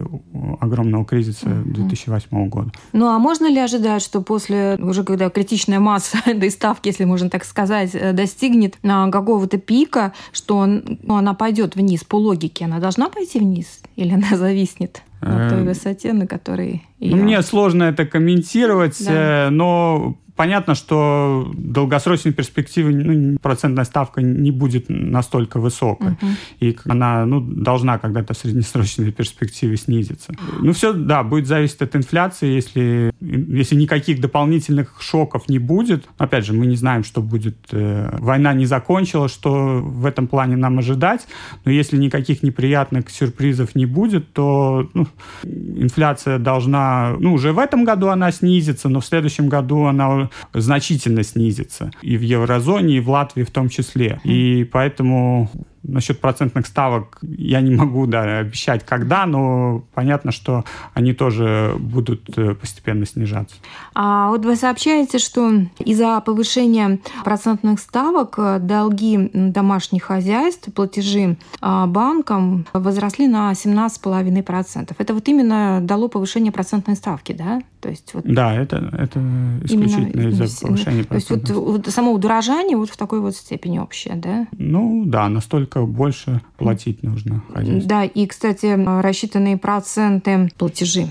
огромного 0.66 1.04
кризиса 1.04 1.46
2008 1.46 2.48
года. 2.48 2.70
Ну 2.92 3.06
а 3.06 3.18
можно 3.18 3.50
ли 3.50 3.58
ожидать, 3.58 4.02
что 4.02 4.20
после, 4.20 4.76
уже 4.80 5.04
когда 5.04 5.30
критичная 5.30 5.80
масса 5.80 6.18
этой 6.26 6.50
ставки, 6.50 6.88
если 6.88 7.04
можно 7.04 7.30
так 7.30 7.44
сказать, 7.44 7.90
э, 7.94 8.12
достигнет 8.12 8.78
а, 8.82 9.10
какого-то 9.10 9.58
пика, 9.58 10.12
что 10.32 10.66
ну, 10.66 11.16
она 11.16 11.34
пойдет 11.34 11.76
вниз 11.76 12.04
по 12.04 12.16
логике, 12.16 12.64
она 12.64 12.78
должна 12.78 13.08
пойти 13.08 13.38
вниз 13.38 13.80
или 13.96 14.12
она 14.12 14.36
зависнет? 14.36 15.02
на 15.20 15.48
той 15.48 15.60
эм, 15.60 15.66
высоте, 15.66 16.12
на 16.12 16.26
которой... 16.26 16.82
Ее... 17.00 17.16
Мне 17.16 17.40
сложно 17.42 17.84
это 17.84 18.04
комментировать, 18.04 19.02
да. 19.04 19.46
Э, 19.46 19.50
но 19.50 20.16
Понятно, 20.36 20.74
что 20.74 21.50
долгосрочной 21.54 22.32
перспективе 22.32 22.94
ну, 22.94 23.38
процентная 23.38 23.84
ставка 23.84 24.20
не 24.20 24.50
будет 24.50 24.84
настолько 24.88 25.58
высокой. 25.58 26.10
Uh-huh. 26.10 26.34
И 26.60 26.78
она 26.84 27.24
ну, 27.24 27.40
должна 27.40 27.98
когда-то 27.98 28.34
в 28.34 28.36
среднесрочной 28.36 29.12
перспективе 29.12 29.78
снизиться. 29.78 30.34
Ну, 30.60 30.72
все, 30.74 30.92
да, 30.92 31.22
будет 31.22 31.46
зависеть 31.46 31.80
от 31.80 31.96
инфляции. 31.96 32.54
Если, 32.54 33.12
если 33.20 33.76
никаких 33.76 34.20
дополнительных 34.20 34.96
шоков 35.00 35.48
не 35.48 35.58
будет, 35.58 36.06
опять 36.18 36.44
же, 36.44 36.52
мы 36.52 36.66
не 36.66 36.76
знаем, 36.76 37.02
что 37.02 37.22
будет. 37.22 37.56
Э, 37.72 38.16
война 38.18 38.52
не 38.52 38.66
закончилась, 38.66 39.32
что 39.32 39.80
в 39.80 40.04
этом 40.04 40.26
плане 40.26 40.56
нам 40.56 40.78
ожидать. 40.78 41.26
Но 41.64 41.70
если 41.70 41.96
никаких 41.96 42.42
неприятных 42.42 43.08
сюрпризов 43.08 43.74
не 43.74 43.86
будет, 43.86 44.34
то 44.34 44.86
ну, 44.92 45.06
инфляция 45.44 46.38
должна... 46.38 47.16
Ну, 47.18 47.32
уже 47.32 47.52
в 47.52 47.58
этом 47.58 47.84
году 47.84 48.08
она 48.08 48.30
снизится, 48.32 48.90
но 48.90 49.00
в 49.00 49.06
следующем 49.06 49.48
году 49.48 49.84
она 49.84 50.25
значительно 50.52 51.22
снизится. 51.22 51.90
И 52.02 52.16
в 52.16 52.22
еврозоне, 52.22 52.96
и 52.96 53.00
в 53.00 53.10
Латвии 53.10 53.42
в 53.42 53.50
том 53.50 53.68
числе. 53.68 54.20
И 54.24 54.64
поэтому 54.64 55.50
Насчет 55.88 56.20
процентных 56.20 56.66
ставок 56.66 57.18
я 57.22 57.60
не 57.60 57.74
могу 57.74 58.06
да, 58.06 58.38
обещать, 58.38 58.84
когда, 58.84 59.26
но 59.26 59.84
понятно, 59.94 60.32
что 60.32 60.64
они 60.94 61.12
тоже 61.12 61.74
будут 61.78 62.36
э, 62.36 62.54
постепенно 62.54 63.06
снижаться. 63.06 63.56
А 63.94 64.28
вот 64.30 64.44
вы 64.44 64.56
сообщаете, 64.56 65.18
что 65.18 65.52
из-за 65.78 66.20
повышения 66.20 66.98
процентных 67.24 67.80
ставок 67.80 68.34
э, 68.38 68.58
долги 68.58 69.30
домашних 69.32 70.04
хозяйств, 70.04 70.72
платежи 70.72 71.36
а, 71.60 71.86
банкам 71.86 72.66
возросли 72.72 73.26
на 73.28 73.52
17,5%. 73.52 74.94
Это 74.98 75.14
вот 75.14 75.28
именно 75.28 75.80
дало 75.82 76.08
повышение 76.08 76.52
процентной 76.52 76.96
ставки, 76.96 77.32
да? 77.32 77.62
То 77.80 77.88
есть 77.88 78.14
вот 78.14 78.24
да, 78.24 78.54
это, 78.54 78.76
это 78.98 79.20
исключительно 79.62 80.28
из-за 80.28 80.66
повышения 80.66 81.04
То 81.04 81.14
есть 81.14 81.30
вот, 81.30 81.48
вот 81.50 81.86
само 81.86 82.12
удорожание 82.12 82.76
вот 82.76 82.90
в 82.90 82.96
такой 82.96 83.20
вот 83.20 83.36
степени 83.36 83.78
общее, 83.78 84.16
да? 84.16 84.46
Ну 84.52 85.04
да, 85.06 85.28
настолько 85.28 85.75
только 85.76 85.92
больше 85.92 86.40
платить 86.56 87.02
нужно 87.02 87.42
хозяйству. 87.52 87.88
Да, 87.88 88.04
и, 88.04 88.26
кстати, 88.26 88.78
рассчитанные 89.02 89.58
проценты 89.58 90.48
платежи 90.56 91.10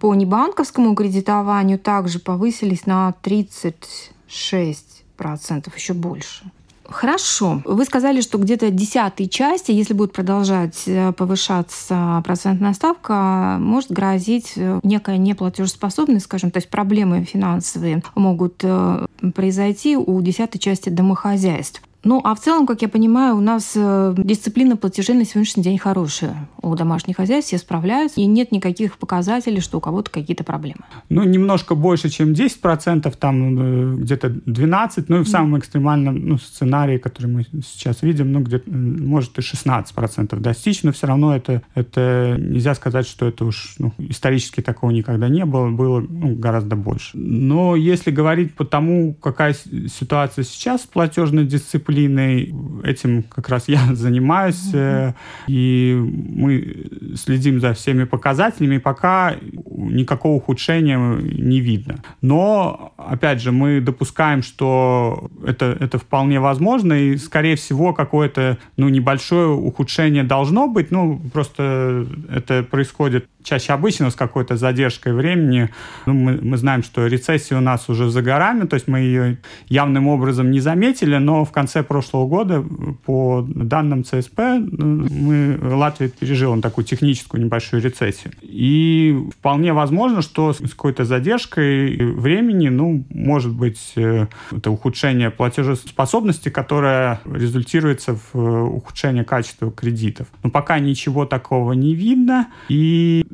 по 0.00 0.14
небанковскому 0.14 0.94
кредитованию 0.94 1.80
также 1.80 2.20
повысились 2.20 2.86
на 2.86 3.12
36%, 3.24 5.72
еще 5.74 5.94
больше. 5.94 6.44
Хорошо. 6.84 7.60
Вы 7.64 7.84
сказали, 7.86 8.20
что 8.20 8.38
где-то 8.38 8.70
десятой 8.70 9.26
части, 9.26 9.72
если 9.72 9.94
будет 9.94 10.12
продолжать 10.12 10.82
э, 10.86 11.12
повышаться 11.12 12.22
процентная 12.26 12.74
ставка, 12.74 13.56
может 13.58 13.90
грозить 13.90 14.52
э, 14.56 14.80
некая 14.82 15.16
неплатежеспособность, 15.16 16.26
скажем, 16.26 16.50
то 16.50 16.58
есть 16.58 16.68
проблемы 16.68 17.24
финансовые 17.24 18.02
могут 18.14 18.60
э, 18.62 19.06
произойти 19.34 19.96
у 19.96 20.20
десятой 20.20 20.58
части 20.58 20.90
домохозяйств. 20.90 21.80
Ну, 22.04 22.20
а 22.22 22.34
в 22.34 22.40
целом, 22.40 22.66
как 22.66 22.82
я 22.82 22.88
понимаю, 22.88 23.36
у 23.36 23.40
нас 23.40 23.72
э, 23.74 24.14
дисциплина 24.18 24.76
платежей 24.76 25.16
на 25.16 25.24
сегодняшний 25.24 25.62
день 25.62 25.78
хорошая. 25.78 26.48
У 26.60 26.74
домашних 26.74 27.16
хозяйств 27.16 27.48
все 27.48 27.58
справляются, 27.58 28.20
и 28.20 28.26
нет 28.26 28.52
никаких 28.52 28.98
показателей, 28.98 29.60
что 29.60 29.78
у 29.78 29.80
кого-то 29.80 30.10
какие-то 30.10 30.44
проблемы. 30.44 30.80
Ну, 31.08 31.24
немножко 31.24 31.74
больше, 31.74 32.10
чем 32.10 32.32
10%, 32.32 33.12
там 33.18 33.58
э, 33.58 33.96
где-то 34.02 34.28
12%, 34.28 35.06
ну 35.08 35.20
и 35.20 35.24
в 35.24 35.28
самом 35.28 35.58
экстремальном 35.58 36.28
ну, 36.28 36.38
сценарии, 36.38 36.98
который 36.98 37.26
мы 37.26 37.46
сейчас 37.62 38.02
видим, 38.02 38.32
ну, 38.32 38.40
где-то, 38.40 38.70
может 38.70 39.38
и 39.38 39.40
16% 39.40 40.38
достичь, 40.40 40.82
но 40.82 40.92
все 40.92 41.06
равно 41.06 41.34
это, 41.34 41.62
это 41.74 42.36
нельзя 42.38 42.74
сказать, 42.74 43.06
что 43.06 43.26
это 43.26 43.46
уж 43.46 43.76
ну, 43.78 43.92
исторически 43.96 44.60
такого 44.60 44.90
никогда 44.90 45.28
не 45.28 45.46
было, 45.46 45.70
было 45.70 46.00
ну, 46.00 46.34
гораздо 46.34 46.76
больше. 46.76 47.16
Но 47.16 47.76
если 47.76 48.10
говорить 48.10 48.54
по 48.54 48.66
тому, 48.66 49.14
какая 49.14 49.54
ситуация 49.54 50.44
сейчас 50.44 50.82
с 50.82 50.86
платежной 50.86 51.46
дисциплиной, 51.46 51.93
дисциплиной. 51.94 52.54
Этим 52.84 53.22
как 53.22 53.48
раз 53.48 53.68
я 53.68 53.80
занимаюсь. 53.94 54.72
Mm-hmm. 54.72 55.14
И 55.48 55.96
мы 55.96 56.86
следим 57.16 57.60
за 57.60 57.72
всеми 57.74 58.04
показателями. 58.04 58.76
И 58.76 58.78
пока 58.78 59.34
никакого 59.76 60.36
ухудшения 60.36 60.98
не 60.98 61.60
видно. 61.60 62.02
Но, 62.20 62.92
опять 62.96 63.40
же, 63.40 63.52
мы 63.52 63.80
допускаем, 63.80 64.42
что 64.42 65.30
это, 65.46 65.76
это 65.80 65.98
вполне 65.98 66.40
возможно. 66.40 66.92
И, 66.94 67.16
скорее 67.16 67.56
всего, 67.56 67.92
какое-то 67.92 68.58
ну, 68.76 68.88
небольшое 68.88 69.48
ухудшение 69.48 70.24
должно 70.24 70.68
быть. 70.68 70.90
Ну, 70.90 71.20
просто 71.32 72.06
это 72.30 72.62
происходит 72.62 73.26
чаще 73.44 73.72
обычно 73.72 74.10
с 74.10 74.14
какой-то 74.14 74.56
задержкой 74.56 75.12
времени. 75.12 75.68
Ну, 76.06 76.14
мы, 76.14 76.38
мы 76.42 76.56
знаем, 76.56 76.82
что 76.82 77.06
рецессия 77.06 77.56
у 77.56 77.60
нас 77.60 77.88
уже 77.88 78.10
за 78.10 78.22
горами, 78.22 78.66
то 78.66 78.74
есть 78.74 78.88
мы 78.88 79.00
ее 79.00 79.38
явным 79.68 80.08
образом 80.08 80.50
не 80.50 80.60
заметили, 80.60 81.16
но 81.18 81.44
в 81.44 81.52
конце 81.52 81.82
прошлого 81.82 82.26
года 82.26 82.64
по 83.04 83.46
данным 83.46 84.02
ЦСП 84.04 84.38
мы, 84.38 85.58
Латвия 85.62 86.08
пережила 86.08 86.60
такую 86.60 86.84
техническую 86.84 87.44
небольшую 87.44 87.82
рецессию. 87.82 88.32
И 88.42 89.16
вполне 89.38 89.72
возможно, 89.72 90.22
что 90.22 90.52
с 90.52 90.58
какой-то 90.58 91.04
задержкой 91.04 91.96
времени, 91.96 92.68
ну, 92.68 93.04
может 93.10 93.52
быть, 93.52 93.92
э, 93.96 94.26
это 94.50 94.70
ухудшение 94.70 95.30
платежеспособности, 95.30 96.48
которое 96.48 97.20
результируется 97.30 98.14
в 98.14 98.38
э, 98.38 98.62
ухудшении 98.62 99.22
качества 99.22 99.70
кредитов. 99.70 100.28
Но 100.42 100.50
пока 100.50 100.78
ничего 100.78 101.26
такого 101.26 101.72
не 101.72 101.94
видно, 101.94 102.48
и 102.68 103.26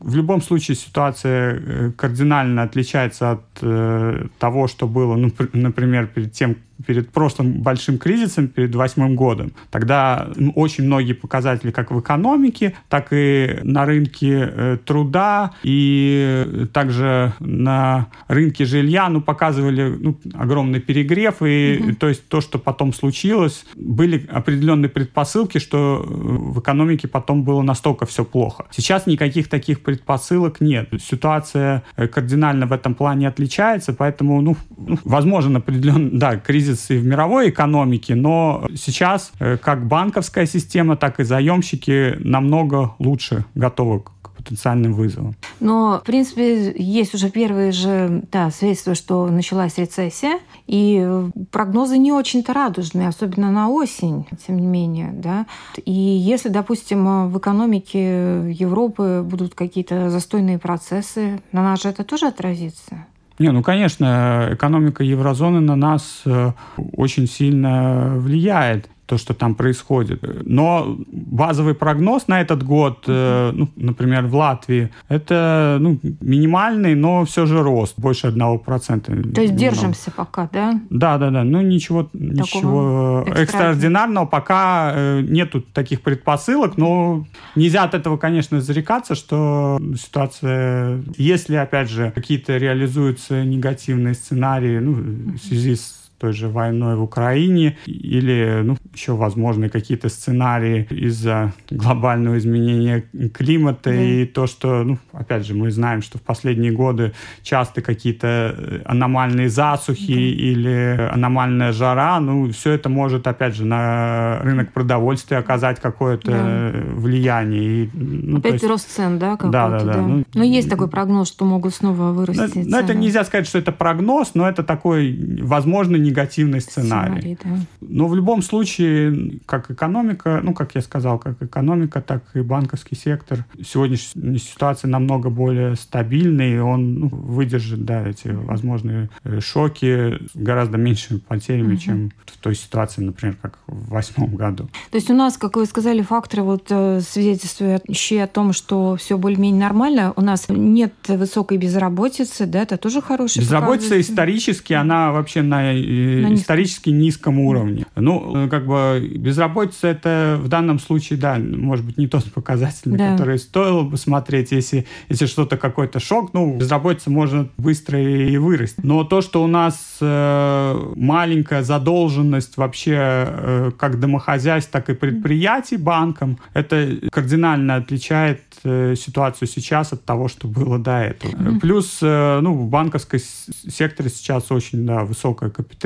в 0.00 0.14
любом 0.14 0.42
случае 0.42 0.76
ситуация 0.76 1.54
э, 1.54 1.92
кардинально 1.92 2.62
отличается 2.62 3.32
от 3.32 3.44
э, 3.62 4.26
того, 4.38 4.68
что 4.68 4.86
было, 4.86 5.16
ну, 5.16 5.32
например, 5.52 6.06
перед 6.06 6.32
тем, 6.32 6.56
перед 6.84 7.10
прошлым 7.10 7.62
большим 7.62 7.98
кризисом, 7.98 8.48
перед 8.48 8.74
восьмым 8.74 9.16
годом. 9.16 9.52
Тогда 9.70 10.28
очень 10.54 10.84
многие 10.84 11.14
показатели 11.14 11.70
как 11.70 11.90
в 11.90 12.00
экономике, 12.00 12.74
так 12.88 13.08
и 13.12 13.58
на 13.62 13.86
рынке 13.86 14.50
э, 14.52 14.78
труда 14.84 15.52
и 15.62 16.66
также 16.72 17.32
на 17.40 18.08
рынке 18.28 18.64
жилья 18.64 19.08
ну, 19.08 19.20
показывали 19.20 19.96
ну, 19.98 20.18
огромный 20.34 20.80
перегрев. 20.80 21.42
И 21.42 21.80
угу. 21.80 21.94
то 21.94 22.08
есть 22.08 22.28
то, 22.28 22.40
что 22.40 22.58
потом 22.58 22.92
случилось, 22.92 23.64
были 23.76 24.26
определенные 24.30 24.88
предпосылки, 24.88 25.58
что 25.58 26.04
э, 26.04 26.08
в 26.08 26.60
экономике 26.60 27.08
потом 27.08 27.42
было 27.42 27.62
настолько 27.62 28.06
все 28.06 28.24
плохо. 28.24 28.66
Сейчас 28.70 29.06
никаких 29.06 29.48
таких 29.48 29.82
предпосылок 29.82 30.60
нет. 30.60 30.90
Ситуация 31.00 31.82
э, 31.96 32.06
кардинально 32.08 32.66
в 32.66 32.72
этом 32.72 32.94
плане 32.94 33.28
отличается, 33.28 33.92
поэтому, 33.92 34.40
ну, 34.40 34.56
ну 34.76 34.98
возможен 35.04 35.56
определенный, 35.56 36.10
да, 36.12 36.36
кризис 36.36 36.65
кризис 36.66 36.90
и 36.90 36.96
в 36.96 37.04
мировой 37.04 37.50
экономике, 37.50 38.14
но 38.14 38.66
сейчас 38.76 39.32
э, 39.38 39.56
как 39.56 39.86
банковская 39.86 40.46
система, 40.46 40.96
так 40.96 41.20
и 41.20 41.24
заемщики 41.24 42.16
намного 42.18 42.94
лучше 42.98 43.44
готовы 43.54 44.00
к 44.00 44.30
потенциальным 44.36 44.92
вызовам. 44.92 45.34
Но, 45.60 46.00
в 46.02 46.06
принципе, 46.06 46.72
есть 46.76 47.14
уже 47.14 47.30
первые 47.30 47.72
же 47.72 48.22
да, 48.30 48.50
свидетельства, 48.50 48.94
что 48.94 49.26
началась 49.28 49.78
рецессия, 49.78 50.38
и 50.66 51.08
прогнозы 51.50 51.98
не 51.98 52.12
очень-то 52.12 52.52
радужные, 52.52 53.08
особенно 53.08 53.50
на 53.50 53.68
осень, 53.68 54.26
тем 54.46 54.58
не 54.58 54.66
менее. 54.66 55.10
Да? 55.12 55.46
И 55.84 55.92
если, 55.92 56.48
допустим, 56.48 57.30
в 57.30 57.38
экономике 57.38 58.52
Европы 58.52 59.24
будут 59.24 59.54
какие-то 59.54 60.10
застойные 60.10 60.58
процессы, 60.58 61.40
на 61.52 61.62
нас 61.62 61.82
же 61.82 61.88
это 61.88 62.04
тоже 62.04 62.26
отразится? 62.26 63.06
Не, 63.38 63.50
ну, 63.50 63.62
конечно, 63.62 64.48
экономика 64.52 65.04
еврозоны 65.04 65.60
на 65.60 65.76
нас 65.76 66.22
э, 66.24 66.52
очень 66.76 67.26
сильно 67.26 68.14
влияет 68.16 68.88
то, 69.06 69.18
что 69.18 69.34
там 69.34 69.54
происходит. 69.54 70.22
Но 70.46 70.96
базовый 71.10 71.74
прогноз 71.74 72.26
на 72.28 72.40
этот 72.40 72.62
год, 72.62 73.04
э, 73.06 73.52
ну, 73.52 73.68
например, 73.76 74.26
в 74.26 74.34
Латвии, 74.34 74.90
это 75.08 75.78
ну, 75.80 75.98
минимальный, 76.20 76.94
но 76.94 77.24
все 77.24 77.46
же 77.46 77.62
рост, 77.62 77.94
больше 77.98 78.26
одного 78.26 78.58
процента. 78.58 79.12
То 79.32 79.42
есть 79.42 79.54
держимся 79.54 80.10
пока, 80.10 80.48
да? 80.52 80.80
Да, 80.90 81.18
да, 81.18 81.30
да. 81.30 81.44
Ну, 81.44 81.60
ничего, 81.60 82.08
ничего 82.12 83.24
экстраординарного 83.28 84.26
пока 84.26 84.92
э, 84.94 85.20
нету 85.20 85.62
таких 85.62 86.02
предпосылок, 86.02 86.76
но 86.76 87.26
нельзя 87.54 87.84
от 87.84 87.94
этого, 87.94 88.16
конечно, 88.16 88.60
зарекаться, 88.60 89.14
что 89.14 89.80
ситуация, 89.96 91.02
если, 91.16 91.54
опять 91.54 91.88
же, 91.88 92.12
какие-то 92.14 92.56
реализуются 92.56 93.44
негативные 93.44 94.14
сценарии 94.14 94.78
ну, 94.78 94.92
в 95.34 95.38
связи 95.38 95.76
с 95.76 96.05
той 96.18 96.32
же 96.32 96.48
войной 96.48 96.96
в 96.96 97.02
Украине 97.02 97.76
или 97.86 98.60
ну, 98.62 98.76
еще 98.94 99.12
возможны 99.12 99.68
какие-то 99.68 100.08
сценарии 100.08 100.86
из-за 100.90 101.52
глобального 101.70 102.38
изменения 102.38 103.04
климата 103.34 103.90
да. 103.90 104.02
и 104.02 104.24
то, 104.24 104.46
что, 104.46 104.84
ну, 104.84 104.98
опять 105.12 105.46
же, 105.46 105.54
мы 105.54 105.70
знаем, 105.70 106.02
что 106.02 106.18
в 106.18 106.22
последние 106.22 106.72
годы 106.72 107.12
часто 107.42 107.82
какие-то 107.82 108.54
э, 108.56 108.80
аномальные 108.84 109.48
засухи 109.48 110.14
да. 110.14 110.20
или 110.20 111.10
аномальная 111.12 111.72
жара, 111.72 112.20
ну, 112.20 112.50
все 112.50 112.72
это 112.72 112.88
может, 112.88 113.26
опять 113.26 113.54
же, 113.54 113.64
на 113.64 114.38
рынок 114.42 114.72
продовольствия 114.72 115.38
оказать 115.38 115.80
какое-то 115.80 116.30
да. 116.30 116.72
влияние. 116.94 117.84
И, 117.84 117.90
ну, 117.92 118.38
опять 118.38 118.54
есть... 118.54 118.64
рост 118.64 118.90
цен, 118.90 119.18
да? 119.18 119.36
Да, 119.36 119.68
да, 119.68 119.78
да. 119.78 119.84
да. 119.84 120.00
Ну, 120.00 120.24
но 120.34 120.44
есть 120.44 120.70
такой 120.70 120.88
прогноз, 120.88 121.28
что 121.28 121.44
могут 121.44 121.74
снова 121.74 122.12
вырасти 122.12 122.40
но, 122.40 122.48
цены. 122.48 122.66
Но 122.68 122.78
это 122.78 122.94
нельзя 122.94 123.24
сказать, 123.24 123.46
что 123.46 123.58
это 123.58 123.72
прогноз, 123.72 124.32
но 124.34 124.48
это 124.48 124.62
такой, 124.62 125.38
возможно, 125.42 125.96
негативный 126.06 126.60
сценарий. 126.60 127.36
сценарий 127.36 127.38
да. 127.44 127.66
Но 127.80 128.08
в 128.08 128.14
любом 128.14 128.42
случае, 128.42 129.40
как 129.46 129.70
экономика, 129.70 130.40
ну, 130.42 130.54
как 130.54 130.74
я 130.74 130.80
сказал, 130.80 131.18
как 131.18 131.42
экономика, 131.42 132.00
так 132.00 132.22
и 132.34 132.40
банковский 132.40 132.96
сектор, 132.96 133.44
сегодняшняя 133.64 134.38
ситуация 134.38 134.88
намного 134.88 135.30
более 135.30 135.76
стабильный, 135.76 136.54
и 136.54 136.58
он 136.58 136.94
ну, 136.94 137.08
выдержит, 137.08 137.84
да, 137.84 138.06
эти 138.06 138.28
возможные 138.28 139.08
э, 139.24 139.40
шоки 139.40 140.18
гораздо 140.34 140.78
меньшими 140.78 141.18
потерями, 141.18 141.74
угу. 141.74 141.80
чем 141.80 142.12
в 142.24 142.36
той 142.38 142.54
ситуации, 142.54 143.02
например, 143.02 143.36
как 143.40 143.58
в 143.66 143.90
восьмом 143.90 144.34
году. 144.34 144.68
То 144.90 144.96
есть 144.96 145.10
у 145.10 145.14
нас, 145.14 145.36
как 145.36 145.56
вы 145.56 145.66
сказали, 145.66 146.02
факторы, 146.02 146.42
вот 146.42 146.66
э, 146.70 147.00
свидетельствующие 147.00 148.24
о 148.24 148.26
том, 148.26 148.52
что 148.52 148.96
все 148.96 149.18
более-менее 149.18 149.60
нормально, 149.60 150.12
у 150.16 150.20
нас 150.20 150.46
нет 150.48 150.94
высокой 151.08 151.58
безработицы, 151.58 152.46
да, 152.46 152.62
это 152.62 152.76
тоже 152.76 153.00
хороший 153.00 153.38
Безработица 153.38 154.00
исторически, 154.00 154.72
она 154.72 155.12
вообще 155.12 155.42
на 155.42 155.72
на 155.96 156.34
исторически 156.34 156.90
низком 156.90 157.40
уровне. 157.40 157.86
Ну, 157.94 158.48
как 158.48 158.66
бы 158.66 159.12
безработица 159.16 159.88
это 159.88 160.38
в 160.40 160.48
данном 160.48 160.78
случае, 160.78 161.18
да, 161.18 161.38
может 161.38 161.84
быть, 161.84 161.98
не 161.98 162.06
тот 162.06 162.24
показатель, 162.34 162.90
на 162.90 162.98
да. 162.98 163.12
который 163.12 163.38
стоило 163.38 163.82
бы 163.82 163.96
смотреть, 163.96 164.52
если, 164.52 164.86
если 165.08 165.26
что-то 165.26 165.56
какой-то 165.56 166.00
шок, 166.00 166.32
ну, 166.34 166.56
безработица 166.56 167.10
может 167.10 167.50
быстро 167.56 168.00
и 168.00 168.36
вырасти. 168.36 168.80
Но 168.82 169.04
то, 169.04 169.20
что 169.20 169.42
у 169.42 169.46
нас 169.46 169.98
э, 170.00 170.92
маленькая 170.96 171.62
задолженность 171.62 172.56
вообще 172.56 172.96
э, 172.98 173.70
как 173.76 174.00
домохозяйств, 174.00 174.70
так 174.70 174.90
и 174.90 174.94
предприятий 174.94 175.76
банкам, 175.76 176.38
это 176.54 176.96
кардинально 177.10 177.76
отличает 177.76 178.42
э, 178.64 178.94
ситуацию 178.96 179.48
сейчас 179.48 179.92
от 179.92 180.04
того, 180.04 180.28
что 180.28 180.48
было 180.48 180.78
до 180.78 180.98
этого. 180.98 181.32
Mm-hmm. 181.32 181.60
Плюс, 181.60 181.98
э, 182.02 182.40
ну, 182.40 182.54
в 182.54 182.68
банковском 182.68 183.18
секторе 183.18 184.10
сейчас 184.10 184.50
очень 184.50 184.86
да, 184.86 185.04
высокая 185.04 185.50
капитализация, 185.50 185.85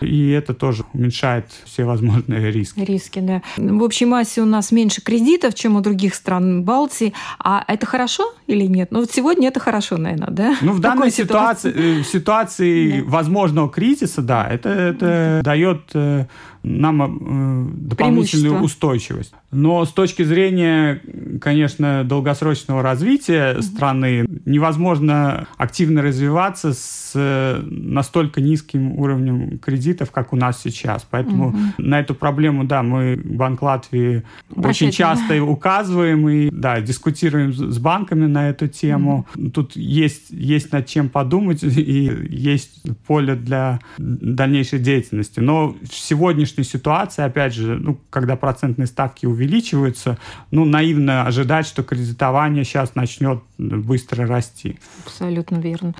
и 0.00 0.30
это 0.30 0.54
тоже 0.54 0.84
уменьшает 0.92 1.46
все 1.64 1.84
возможные 1.84 2.50
риски. 2.50 2.80
Риски, 2.80 3.20
да. 3.20 3.42
В 3.56 3.82
общей 3.82 4.06
массе 4.06 4.42
у 4.42 4.46
нас 4.46 4.72
меньше 4.72 5.02
кредитов, 5.02 5.54
чем 5.54 5.76
у 5.76 5.80
других 5.80 6.14
стран 6.14 6.64
Балтии. 6.64 7.12
А 7.38 7.64
это 7.66 7.86
хорошо 7.86 8.34
или 8.46 8.66
нет? 8.66 8.88
Ну, 8.90 9.00
вот 9.00 9.10
сегодня 9.10 9.48
это 9.48 9.60
хорошо, 9.60 9.96
наверное, 9.96 10.30
да? 10.30 10.56
Ну, 10.60 10.72
в, 10.72 10.76
в 10.76 10.80
данной 10.80 11.10
ситуации, 11.10 11.70
ситуации, 11.70 12.00
э, 12.00 12.02
в 12.02 12.06
ситуации 12.06 13.00
да. 13.00 13.10
возможного 13.10 13.70
кризиса, 13.70 14.22
да, 14.22 14.46
это, 14.48 14.68
это 14.68 15.40
да. 15.44 15.50
дает 15.50 15.82
э, 15.94 16.26
нам 16.62 17.02
э, 17.02 17.88
дополнительную 17.88 18.62
устойчивость. 18.62 19.34
Но 19.50 19.84
с 19.84 19.92
точки 19.92 20.22
зрения, 20.22 21.02
конечно, 21.40 22.04
долгосрочного 22.04 22.82
развития 22.82 23.54
mm-hmm. 23.54 23.62
страны 23.62 24.24
невозможно 24.46 25.46
активно 25.56 26.02
развиваться 26.02 26.72
с 26.72 27.12
э, 27.14 27.62
настолько 27.66 28.40
низким 28.40 28.92
уровнем 28.92 29.58
кредитов, 29.58 30.10
как 30.10 30.32
у 30.32 30.36
нас 30.36 30.60
сейчас. 30.62 31.06
Поэтому 31.10 31.50
mm-hmm. 31.50 31.74
на 31.78 32.00
эту 32.00 32.14
проблему, 32.14 32.64
да, 32.64 32.82
мы 32.82 33.20
Банк 33.22 33.60
Латвии 33.62 34.22
Обращайте. 34.50 34.86
очень 34.86 34.96
часто 34.96 35.42
указываем 35.42 36.28
и 36.28 36.50
да, 36.50 36.80
дискутируем 36.80 37.52
с 37.52 37.78
банками 37.78 38.26
на 38.26 38.48
эту 38.50 38.68
тему. 38.68 39.26
Mm-hmm. 39.34 39.50
Тут 39.50 39.76
есть, 39.76 40.30
есть 40.30 40.72
над 40.72 40.86
чем 40.86 41.08
подумать 41.08 41.62
и 41.62 42.10
есть 42.30 42.82
поле 43.06 43.34
для 43.34 43.80
дальнейшей 43.98 44.78
деятельности. 44.78 45.40
Но 45.40 45.76
в 45.82 45.94
сегодняшнем 45.94 46.51
сегодняшней 46.52 46.64
ситуации, 46.64 47.24
опять 47.24 47.54
же, 47.54 47.78
ну, 47.78 47.98
когда 48.10 48.36
процентные 48.36 48.86
ставки 48.86 49.26
увеличиваются, 49.26 50.18
ну, 50.50 50.64
наивно 50.64 51.26
ожидать, 51.26 51.66
что 51.66 51.82
кредитование 51.82 52.64
сейчас 52.64 52.94
начнет 52.94 53.42
быстро 53.58 54.26
расти. 54.26 54.78
Абсолютно 55.04 55.56
верно. 55.56 55.94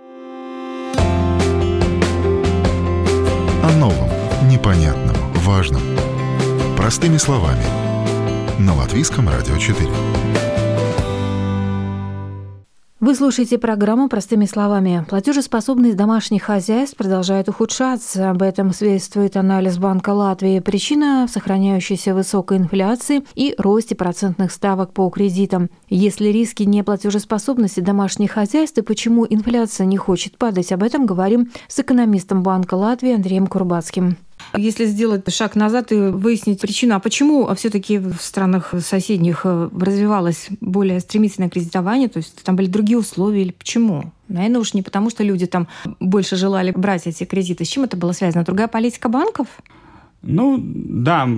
О 3.64 3.76
новом, 3.78 4.10
непонятном, 4.48 5.16
важном. 5.34 5.82
Простыми 6.76 7.16
словами. 7.16 7.64
На 8.58 8.74
Латвийском 8.74 9.28
радио 9.28 9.56
4. 9.56 10.31
Вы 13.02 13.16
слушаете 13.16 13.58
программу 13.58 14.08
«Простыми 14.08 14.44
словами». 14.44 15.04
Платежеспособность 15.08 15.96
домашних 15.96 16.44
хозяйств 16.44 16.96
продолжает 16.96 17.48
ухудшаться. 17.48 18.30
Об 18.30 18.42
этом 18.42 18.72
свидетельствует 18.72 19.36
анализ 19.36 19.76
Банка 19.76 20.10
Латвии. 20.10 20.60
Причина 20.60 21.26
в 21.28 21.32
сохраняющейся 21.32 22.14
высокой 22.14 22.58
инфляции 22.58 23.24
и 23.34 23.56
росте 23.58 23.96
процентных 23.96 24.52
ставок 24.52 24.92
по 24.92 25.10
кредитам. 25.10 25.68
Если 25.88 26.28
риски 26.28 26.62
неплатежеспособности 26.62 27.80
домашних 27.80 28.30
хозяйств 28.30 28.78
и 28.78 28.82
почему 28.82 29.26
инфляция 29.28 29.84
не 29.84 29.96
хочет 29.96 30.38
падать, 30.38 30.70
об 30.70 30.84
этом 30.84 31.04
говорим 31.04 31.50
с 31.66 31.80
экономистом 31.80 32.44
Банка 32.44 32.74
Латвии 32.74 33.16
Андреем 33.16 33.48
Курбацким. 33.48 34.16
Если 34.56 34.86
сделать 34.86 35.32
шаг 35.32 35.56
назад 35.56 35.92
и 35.92 35.96
выяснить 35.96 36.60
причину, 36.60 36.94
а 36.94 37.00
почему 37.00 37.52
все-таки 37.54 37.98
в 37.98 38.16
странах 38.20 38.74
соседних 38.80 39.42
э, 39.44 39.70
развивалось 39.78 40.48
более 40.60 41.00
стремительное 41.00 41.48
кредитование, 41.48 42.08
то 42.08 42.18
есть 42.18 42.42
там 42.42 42.56
были 42.56 42.66
другие 42.66 42.98
условия 42.98 43.42
или 43.42 43.52
почему? 43.52 44.12
Наверное, 44.28 44.60
уж 44.60 44.74
не 44.74 44.82
потому, 44.82 45.10
что 45.10 45.22
люди 45.22 45.46
там 45.46 45.68
больше 46.00 46.36
желали 46.36 46.70
брать 46.70 47.06
эти 47.06 47.24
кредиты. 47.24 47.64
С 47.64 47.68
чем 47.68 47.84
это 47.84 47.96
было 47.96 48.12
связано? 48.12 48.44
Другая 48.44 48.68
политика 48.68 49.08
банков? 49.08 49.46
Ну, 50.22 50.60
да, 50.62 51.28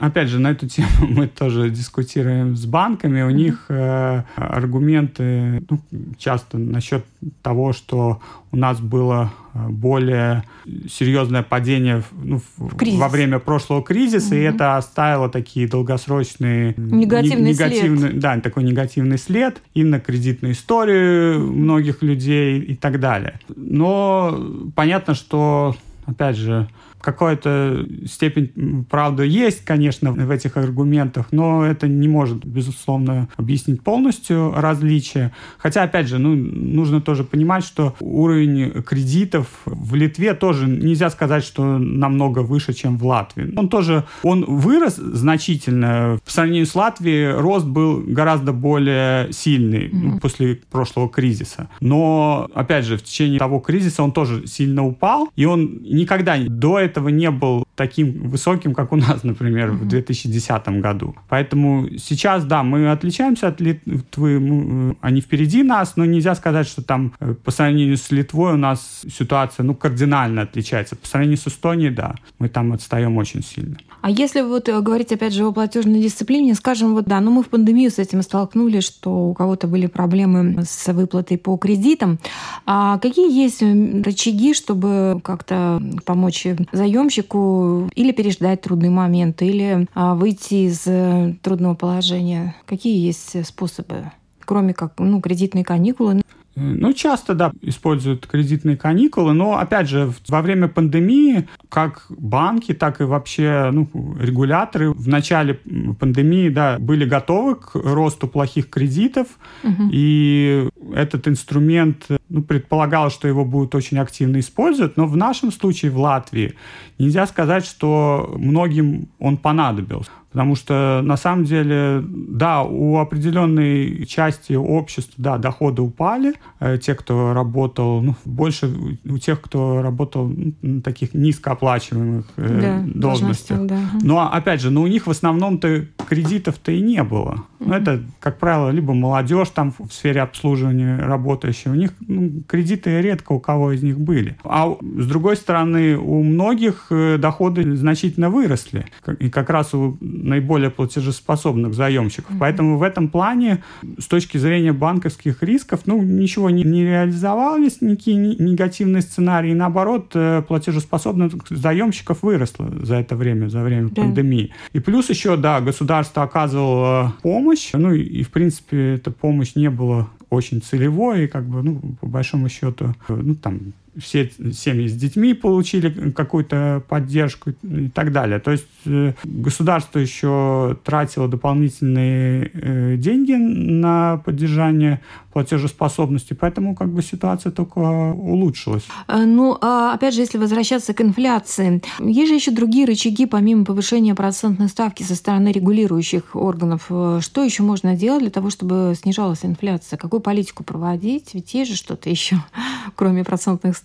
опять 0.00 0.28
же, 0.28 0.38
на 0.38 0.52
эту 0.52 0.68
тему 0.68 0.88
мы 1.08 1.26
тоже 1.26 1.70
дискутируем 1.70 2.56
с 2.56 2.64
банками. 2.64 3.22
У 3.22 3.30
них 3.30 3.66
э, 3.68 4.22
аргументы 4.36 5.64
ну, 5.68 5.80
часто 6.16 6.58
насчет 6.58 7.04
того, 7.42 7.72
что 7.72 8.20
у 8.52 8.56
нас 8.56 8.80
было 8.80 9.32
э, 9.52 9.68
более 9.68 10.44
серьезное 10.88 11.42
падение 11.42 12.04
ну, 12.12 12.40
в 12.56 12.98
во 12.98 13.08
время 13.08 13.40
прошлого 13.40 13.82
кризиса, 13.82 14.28
угу. 14.28 14.36
и 14.36 14.40
это 14.42 14.76
оставило 14.76 15.28
такие 15.28 15.66
долгосрочные 15.66 16.74
негативный, 16.76 17.50
негативный 17.50 18.10
след. 18.10 18.18
да, 18.20 18.40
такой 18.40 18.62
негативный 18.62 19.18
след 19.18 19.60
и 19.74 19.82
на 19.82 19.98
кредитную 19.98 20.54
историю 20.54 21.52
многих 21.52 22.02
людей 22.02 22.60
и 22.60 22.76
так 22.76 23.00
далее. 23.00 23.40
Но 23.56 24.70
понятно, 24.76 25.14
что 25.14 25.74
опять 26.06 26.36
же 26.36 26.68
какая-то 27.04 27.86
степень 28.06 28.84
правды 28.88 29.26
есть, 29.26 29.64
конечно, 29.64 30.12
в 30.12 30.30
этих 30.30 30.56
аргументах, 30.56 31.26
но 31.32 31.64
это 31.64 31.86
не 31.86 32.08
может, 32.08 32.44
безусловно, 32.44 33.28
объяснить 33.36 33.82
полностью 33.82 34.52
различия. 34.56 35.32
Хотя, 35.58 35.82
опять 35.82 36.08
же, 36.08 36.18
ну, 36.18 36.34
нужно 36.34 37.00
тоже 37.00 37.24
понимать, 37.24 37.64
что 37.64 37.94
уровень 38.00 38.82
кредитов 38.82 39.48
в 39.66 39.94
Литве 39.94 40.34
тоже 40.34 40.66
нельзя 40.66 41.10
сказать, 41.10 41.44
что 41.44 41.78
намного 41.78 42.38
выше, 42.38 42.72
чем 42.72 42.96
в 42.96 43.06
Латвии. 43.06 43.52
Он 43.56 43.68
тоже, 43.68 44.04
он 44.22 44.44
вырос 44.46 44.96
значительно. 44.96 46.18
В 46.24 46.32
сравнении 46.32 46.64
с 46.64 46.74
Латвией 46.74 47.32
рост 47.32 47.66
был 47.66 48.02
гораздо 48.06 48.52
более 48.52 49.30
сильный 49.32 49.88
mm-hmm. 49.88 50.20
после 50.20 50.60
прошлого 50.70 51.10
кризиса. 51.10 51.68
Но, 51.80 52.48
опять 52.54 52.86
же, 52.86 52.96
в 52.96 53.02
течение 53.02 53.38
того 53.38 53.60
кризиса 53.60 54.02
он 54.02 54.12
тоже 54.12 54.46
сильно 54.46 54.86
упал, 54.86 55.28
и 55.36 55.44
он 55.44 55.82
никогда 55.82 56.38
до 56.38 56.78
этого 56.78 56.93
не 57.00 57.30
был 57.30 57.64
таким 57.74 58.28
высоким, 58.28 58.74
как 58.74 58.92
у 58.92 58.96
нас, 58.96 59.24
например, 59.24 59.70
mm-hmm. 59.70 59.84
в 59.84 59.88
2010 59.88 60.68
году. 60.80 61.14
Поэтому 61.28 61.88
сейчас, 61.98 62.44
да, 62.44 62.62
мы 62.62 62.90
отличаемся 62.90 63.48
от 63.48 63.60
Литвы, 63.60 64.40
мы, 64.40 64.96
они 65.00 65.20
впереди 65.20 65.62
нас, 65.62 65.96
но 65.96 66.04
нельзя 66.04 66.34
сказать, 66.34 66.66
что 66.66 66.82
там 66.82 67.12
э, 67.20 67.34
по 67.34 67.50
сравнению 67.50 67.96
с 67.96 68.10
Литвой 68.10 68.54
у 68.54 68.56
нас 68.56 69.02
ситуация, 69.10 69.64
ну, 69.64 69.74
кардинально 69.74 70.42
отличается. 70.42 70.96
По 70.96 71.06
сравнению 71.06 71.38
с 71.38 71.46
Эстонией, 71.48 71.90
да, 71.90 72.14
мы 72.38 72.48
там 72.48 72.72
отстаем 72.72 73.16
очень 73.16 73.42
сильно. 73.42 73.76
А 74.00 74.10
если 74.10 74.42
вот 74.42 74.68
э, 74.68 74.80
говорить, 74.80 75.12
опять 75.12 75.32
же, 75.32 75.44
о 75.44 75.52
платежной 75.52 76.00
дисциплине, 76.00 76.54
скажем, 76.54 76.94
вот 76.94 77.06
да, 77.06 77.20
ну 77.20 77.30
мы 77.30 77.42
в 77.42 77.48
пандемию 77.48 77.90
с 77.90 77.98
этим 77.98 78.22
столкнулись, 78.22 78.84
что 78.84 79.28
у 79.28 79.34
кого-то 79.34 79.66
были 79.66 79.86
проблемы 79.86 80.64
с 80.64 80.92
выплатой 80.92 81.38
по 81.38 81.56
кредитам. 81.56 82.18
А 82.66 82.98
какие 82.98 83.32
есть 83.32 83.62
рычаги, 83.62 84.54
чтобы 84.54 85.20
как-то 85.24 85.82
помочь 86.04 86.46
заемщику 86.84 87.88
или 87.94 88.12
переждать 88.12 88.60
трудный 88.60 88.90
момент, 88.90 89.40
или 89.40 89.86
а, 89.94 90.14
выйти 90.14 90.66
из 90.66 90.82
э, 90.86 91.34
трудного 91.42 91.74
положения? 91.74 92.54
Какие 92.66 93.04
есть 93.06 93.46
способы? 93.46 94.12
кроме 94.46 94.74
как 94.74 94.92
ну, 94.98 95.22
кредитные 95.22 95.64
каникулы. 95.64 96.20
Ну, 96.56 96.92
часто, 96.92 97.34
да, 97.34 97.52
используют 97.62 98.26
кредитные 98.26 98.76
каникулы, 98.76 99.32
но, 99.32 99.58
опять 99.58 99.88
же, 99.88 100.12
во 100.28 100.40
время 100.40 100.68
пандемии 100.68 101.48
как 101.68 102.06
банки, 102.08 102.72
так 102.72 103.00
и 103.00 103.04
вообще 103.04 103.70
ну, 103.72 103.88
регуляторы 104.20 104.92
в 104.92 105.08
начале 105.08 105.54
пандемии, 105.98 106.48
да, 106.48 106.78
были 106.78 107.04
готовы 107.04 107.56
к 107.56 107.74
росту 107.74 108.28
плохих 108.28 108.70
кредитов, 108.70 109.26
угу. 109.62 109.88
и 109.90 110.68
этот 110.94 111.26
инструмент, 111.26 112.06
ну, 112.28 112.42
предполагал, 112.42 113.10
что 113.10 113.26
его 113.26 113.44
будут 113.44 113.74
очень 113.74 113.98
активно 113.98 114.38
использовать, 114.38 114.96
но 114.96 115.06
в 115.06 115.16
нашем 115.16 115.50
случае 115.50 115.90
в 115.90 115.98
Латвии 115.98 116.54
нельзя 116.98 117.26
сказать, 117.26 117.64
что 117.64 118.34
многим 118.36 119.08
он 119.18 119.36
понадобился. 119.36 120.10
Потому 120.34 120.56
что 120.56 121.00
на 121.04 121.16
самом 121.16 121.44
деле, 121.44 122.02
да, 122.04 122.64
у 122.64 122.96
определенной 122.98 124.04
части 124.04 124.54
общества, 124.54 125.14
да, 125.16 125.38
доходы 125.38 125.80
упали. 125.80 126.34
Э, 126.58 126.76
те, 126.76 126.96
кто 126.96 127.32
работал, 127.32 128.02
ну, 128.02 128.16
больше 128.24 128.68
у 129.04 129.18
тех, 129.18 129.40
кто 129.40 129.80
работал 129.80 130.28
на 130.60 130.82
таких 130.82 131.14
низкооплачиваемых 131.14 132.26
э, 132.36 132.60
да, 132.60 133.00
должностях. 133.00 133.64
Да. 133.64 133.78
Но, 134.02 134.28
опять 134.28 134.60
же, 134.60 134.70
ну, 134.70 134.82
у 134.82 134.88
них 134.88 135.06
в 135.06 135.10
основном-то 135.10 135.86
кредитов-то 136.08 136.72
и 136.72 136.80
не 136.80 137.04
было. 137.04 137.44
Mm-hmm. 137.64 137.68
Ну, 137.68 137.74
это, 137.74 138.02
как 138.20 138.38
правило, 138.38 138.70
либо 138.70 138.94
молодежь 138.94 139.50
там 139.50 139.72
в 139.76 139.92
сфере 139.92 140.22
обслуживания 140.22 140.98
работающая. 140.98 141.72
У 141.72 141.74
них 141.74 141.92
ну, 142.06 142.42
кредиты 142.46 143.00
редко 143.00 143.32
у 143.32 143.40
кого 143.40 143.72
из 143.72 143.82
них 143.82 143.98
были. 143.98 144.36
А 144.44 144.70
с 144.82 145.06
другой 145.06 145.36
стороны, 145.36 145.96
у 145.96 146.22
многих 146.22 146.86
э, 146.90 147.18
доходы 147.18 147.76
значительно 147.76 148.30
выросли. 148.30 148.86
И 149.18 149.30
как 149.30 149.50
раз 149.50 149.74
у 149.74 149.96
наиболее 150.00 150.70
платежеспособных 150.70 151.74
заемщиков. 151.74 152.34
Mm-hmm. 152.34 152.40
Поэтому 152.40 152.78
в 152.78 152.82
этом 152.82 153.08
плане, 153.08 153.62
с 153.98 154.06
точки 154.06 154.38
зрения 154.38 154.72
банковских 154.72 155.42
рисков, 155.42 155.80
ну, 155.86 156.02
ничего 156.02 156.50
не, 156.50 156.64
не 156.64 156.84
реализовались, 156.84 157.80
никакие 157.80 158.16
негативные 158.16 159.02
сценарии. 159.02 159.52
Наоборот, 159.52 160.10
э, 160.14 160.42
платежеспособность 160.46 161.36
заемщиков 161.50 162.22
выросла 162.22 162.70
за 162.82 162.96
это 162.96 163.16
время, 163.16 163.48
за 163.48 163.62
время 163.62 163.88
yeah. 163.88 163.94
пандемии. 163.94 164.52
И 164.72 164.80
плюс 164.80 165.10
еще, 165.10 165.36
да, 165.36 165.60
государство 165.60 166.22
оказывало 166.22 167.14
помощь. 167.22 167.53
Ну, 167.78 167.92
и, 167.92 168.02
и 168.02 168.22
в 168.22 168.30
принципе, 168.30 168.94
эта 168.94 169.10
помощь 169.10 169.54
не 169.54 169.70
была 169.70 170.08
очень 170.30 170.62
целевой, 170.62 171.28
как 171.28 171.46
бы, 171.46 171.62
ну, 171.62 171.80
по 172.00 172.06
большому 172.06 172.48
счету, 172.48 172.94
ну, 173.08 173.34
там, 173.34 173.72
все 173.98 174.30
семьи 174.52 174.88
с 174.88 174.94
детьми 174.94 175.34
получили 175.34 176.10
какую-то 176.10 176.82
поддержку 176.88 177.50
и 177.62 177.88
так 177.88 178.12
далее. 178.12 178.40
То 178.40 178.50
есть 178.50 178.66
э, 178.86 179.12
государство 179.24 179.98
еще 179.98 180.76
тратило 180.84 181.28
дополнительные 181.28 182.50
э, 182.52 182.96
деньги 182.96 183.32
на 183.32 184.18
поддержание 184.24 185.00
платежеспособности, 185.32 186.34
поэтому 186.34 186.74
как 186.74 186.88
бы 186.88 187.02
ситуация 187.02 187.50
только 187.52 187.78
улучшилась. 187.78 188.84
Э, 189.08 189.24
ну, 189.24 189.56
а 189.60 189.94
опять 189.94 190.14
же, 190.14 190.20
если 190.20 190.38
возвращаться 190.38 190.92
к 190.94 191.00
инфляции, 191.00 191.82
есть 192.00 192.28
же 192.28 192.34
еще 192.34 192.50
другие 192.50 192.86
рычаги, 192.86 193.26
помимо 193.26 193.64
повышения 193.64 194.14
процентной 194.14 194.68
ставки 194.68 195.02
со 195.02 195.14
стороны 195.14 195.52
регулирующих 195.52 196.34
органов. 196.34 196.84
Что 196.86 197.44
еще 197.44 197.62
можно 197.62 197.96
делать 197.96 198.22
для 198.22 198.30
того, 198.30 198.50
чтобы 198.50 198.94
снижалась 199.00 199.44
инфляция? 199.44 199.96
Какую 199.96 200.20
политику 200.20 200.64
проводить? 200.64 201.34
Ведь 201.34 201.54
есть 201.54 201.70
же 201.70 201.76
что-то 201.76 202.10
еще, 202.10 202.36
кроме 202.96 203.24
процентных 203.24 203.76
ставок 203.76 203.83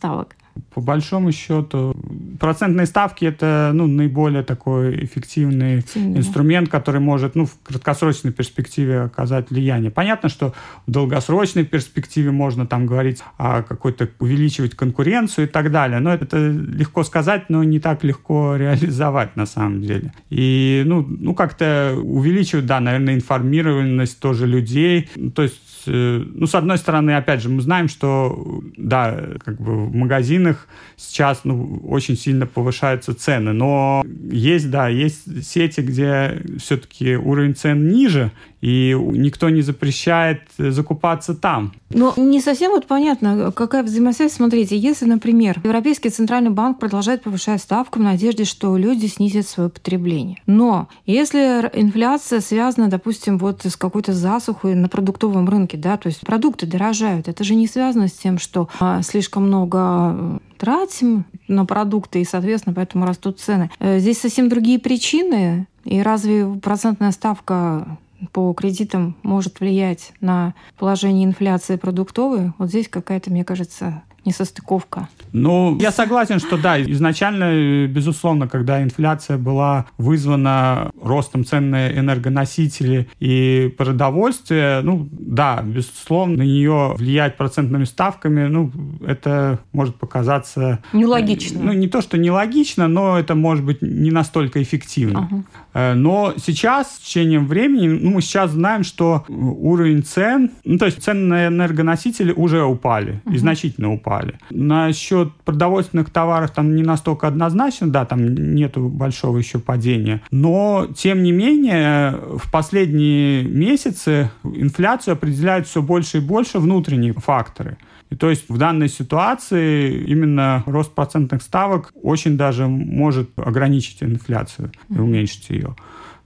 по 0.74 0.82
большому 0.82 1.32
счету 1.32 1.96
процентные 2.40 2.86
ставки 2.86 3.26
это 3.26 3.72
ну, 3.74 3.88
наиболее 3.88 4.44
такой 4.44 5.04
эффективный 5.04 5.82
Сильно. 5.82 6.18
инструмент, 6.18 6.70
который 6.70 7.02
может 7.02 7.36
ну, 7.36 7.46
в 7.46 7.58
краткосрочной 7.64 8.32
перспективе 8.32 9.02
оказать 9.02 9.50
влияние. 9.50 9.92
Понятно, 9.92 10.30
что 10.30 10.54
в 10.86 10.92
долгосрочной 10.92 11.66
перспективе 11.66 12.32
можно 12.32 12.66
там 12.66 12.86
говорить 12.86 13.24
о 13.38 13.64
какой-то 13.64 14.10
увеличивать 14.20 14.76
конкуренцию 14.76 15.48
и 15.48 15.50
так 15.50 15.72
далее. 15.72 16.00
Но 16.00 16.14
это 16.14 16.38
легко 16.50 17.04
сказать, 17.04 17.50
но 17.50 17.64
не 17.64 17.80
так 17.80 18.04
легко 18.04 18.56
реализовать 18.56 19.36
на 19.36 19.46
самом 19.46 19.82
деле. 19.82 20.14
И 20.30 20.84
ну, 20.86 21.06
ну 21.08 21.34
как-то 21.34 21.98
увеличивать, 22.02 22.66
да, 22.66 22.80
наверное, 22.80 23.16
информированность 23.16 24.20
тоже 24.20 24.46
людей. 24.46 25.10
То 25.36 25.44
есть 25.44 25.69
ну, 25.90 26.48
с 26.48 26.56
одной 26.56 26.78
стороны, 26.78 27.12
опять 27.12 27.42
же, 27.42 27.50
мы 27.50 27.62
знаем, 27.62 27.88
что, 27.88 28.62
да, 28.78 29.18
как 29.44 29.60
бы 29.60 29.86
в 29.86 29.96
магазинах 29.96 30.68
сейчас 30.96 31.42
ну, 31.44 31.82
очень 31.88 32.16
сильно 32.16 32.46
повышаются 32.46 33.14
цены, 33.14 33.54
но 33.54 34.04
есть, 34.32 34.70
да, 34.70 34.88
есть 34.88 35.46
сети, 35.46 35.82
где 35.82 36.42
все-таки 36.60 37.16
уровень 37.16 37.56
цен 37.56 37.90
ниже, 37.90 38.32
и 38.62 38.96
никто 39.00 39.50
не 39.50 39.62
запрещает 39.62 40.42
закупаться 40.58 41.34
там. 41.34 41.74
Но 41.90 42.14
не 42.18 42.42
совсем 42.42 42.72
вот 42.72 42.88
понятно, 42.88 43.52
какая 43.52 43.84
взаимосвязь. 43.84 44.34
Смотрите, 44.34 44.78
если, 44.78 45.06
например, 45.06 45.62
Европейский 45.64 46.10
Центральный 46.10 46.52
банк 46.52 46.80
продолжает 46.80 47.24
повышать 47.24 47.62
ставку 47.62 48.00
в 48.00 48.02
надежде, 48.02 48.44
что 48.44 48.76
люди 48.78 49.06
снизят 49.08 49.48
свое 49.48 49.70
потребление. 49.70 50.42
Но 50.46 50.88
если 51.06 51.70
инфляция 51.74 52.42
связана, 52.42 52.90
допустим, 52.90 53.38
вот 53.38 53.66
с 53.66 53.76
какой-то 53.76 54.14
засухой 54.14 54.76
на 54.76 54.90
продуктовом 54.90 55.48
рынке, 55.48 55.78
да, 55.78 55.98
то 55.98 56.08
есть 56.08 56.22
продукты 56.22 56.66
дорожают, 56.66 57.28
это 57.28 57.44
же 57.44 57.56
не 57.56 57.68
связано 57.68 58.08
с 58.08 58.14
тем, 58.14 58.38
что 58.38 58.70
а, 58.80 59.02
слишком 59.02 59.48
много 59.48 59.80
э, 59.80 60.40
тратим 60.58 61.26
на 61.48 61.66
продукты, 61.66 62.22
и, 62.22 62.26
соответственно, 62.26 62.76
поэтому 62.76 63.06
растут 63.06 63.40
цены. 63.40 63.72
Э, 63.80 64.00
здесь 64.00 64.20
совсем 64.20 64.50
другие 64.50 64.80
причины. 64.80 65.68
И 65.86 66.02
разве 66.02 66.46
процентная 66.62 67.12
ставка 67.12 67.98
по 68.32 68.54
кредитам 68.54 69.16
может 69.24 69.60
влиять 69.60 70.14
на 70.22 70.54
положение 70.78 71.26
инфляции 71.26 71.76
продуктовой, 71.76 72.54
вот 72.58 72.70
здесь 72.70 72.88
какая-то, 72.88 73.32
мне 73.32 73.44
кажется, 73.44 74.04
несостыковка. 74.26 75.10
Ну, 75.32 75.78
я 75.80 75.92
согласен, 75.92 76.40
что 76.40 76.58
да, 76.58 76.82
изначально, 76.82 77.88
безусловно, 77.88 78.48
когда 78.48 78.82
инфляция 78.84 79.38
была 79.38 79.86
вызвана 79.98 80.92
ростом 81.02 81.46
цен 81.46 81.70
на 81.70 81.92
энергоносители 81.92 83.08
и 83.20 83.74
продовольствие, 83.78 84.82
ну, 84.82 85.08
да, 85.12 85.62
безусловно, 85.64 86.38
на 86.38 86.42
нее 86.44 86.94
влиять 86.98 87.38
процентными 87.38 87.86
ставками, 87.86 88.48
ну, 88.48 88.72
это 89.06 89.60
может 89.72 89.96
показаться... 89.96 90.80
Нелогично. 90.94 91.62
Ну, 91.62 91.74
не 91.74 91.88
то, 91.88 92.02
что 92.02 92.18
нелогично, 92.18 92.88
но 92.88 93.18
это 93.18 93.36
может 93.36 93.66
быть 93.66 93.82
не 93.82 94.12
настолько 94.12 94.62
эффективно. 94.62 95.30
Uh-huh. 95.32 95.44
Но 95.74 96.34
сейчас, 96.38 96.96
с 96.96 97.00
течением 97.00 97.48
времени, 97.48 97.88
ну, 97.88 98.12
мы 98.12 98.22
сейчас 98.22 98.52
знаем, 98.52 98.84
что 98.84 99.26
уровень 99.28 100.04
цен, 100.04 100.52
ну, 100.64 100.78
то 100.78 100.86
есть 100.86 101.04
цены 101.04 101.28
на 101.28 101.48
энергоносители 101.48 102.32
уже 102.32 102.64
упали, 102.64 103.22
uh-huh. 103.26 103.36
и 103.36 103.38
значительно 103.38 103.94
упали 103.94 104.00
упали. 104.00 104.36
Насчет 104.50 105.34
продовольственных 105.46 106.10
товаров 106.10 106.52
там 106.52 106.76
не 106.76 106.84
настолько 106.84 107.28
однозначно, 107.28 107.90
да, 107.90 108.06
там 108.06 108.26
нету 108.56 108.88
большого 108.88 109.38
еще 109.38 109.60
падения. 109.60 110.22
Но, 110.32 110.88
тем 110.96 111.24
не 111.24 111.32
менее, 111.32 112.12
в 112.38 112.52
последние 112.52 113.44
месяцы 113.44 114.32
инфляцию 114.44 115.14
определяют 115.14 115.68
все 115.68 115.82
больше 115.82 116.18
и 116.18 116.22
больше 116.22 116.60
внутренние 116.60 117.14
факторы. 117.14 117.78
И 118.10 118.16
то 118.16 118.30
есть 118.30 118.50
в 118.50 118.58
данной 118.58 118.90
ситуации 118.90 120.04
именно 120.04 120.64
рост 120.66 120.94
процентных 120.94 121.42
ставок 121.42 121.94
очень 122.02 122.38
даже 122.38 122.68
может 122.68 123.30
ограничить 123.38 124.02
инфляцию 124.02 124.72
и 124.90 124.98
уменьшить 124.98 125.50
ее. 125.50 125.76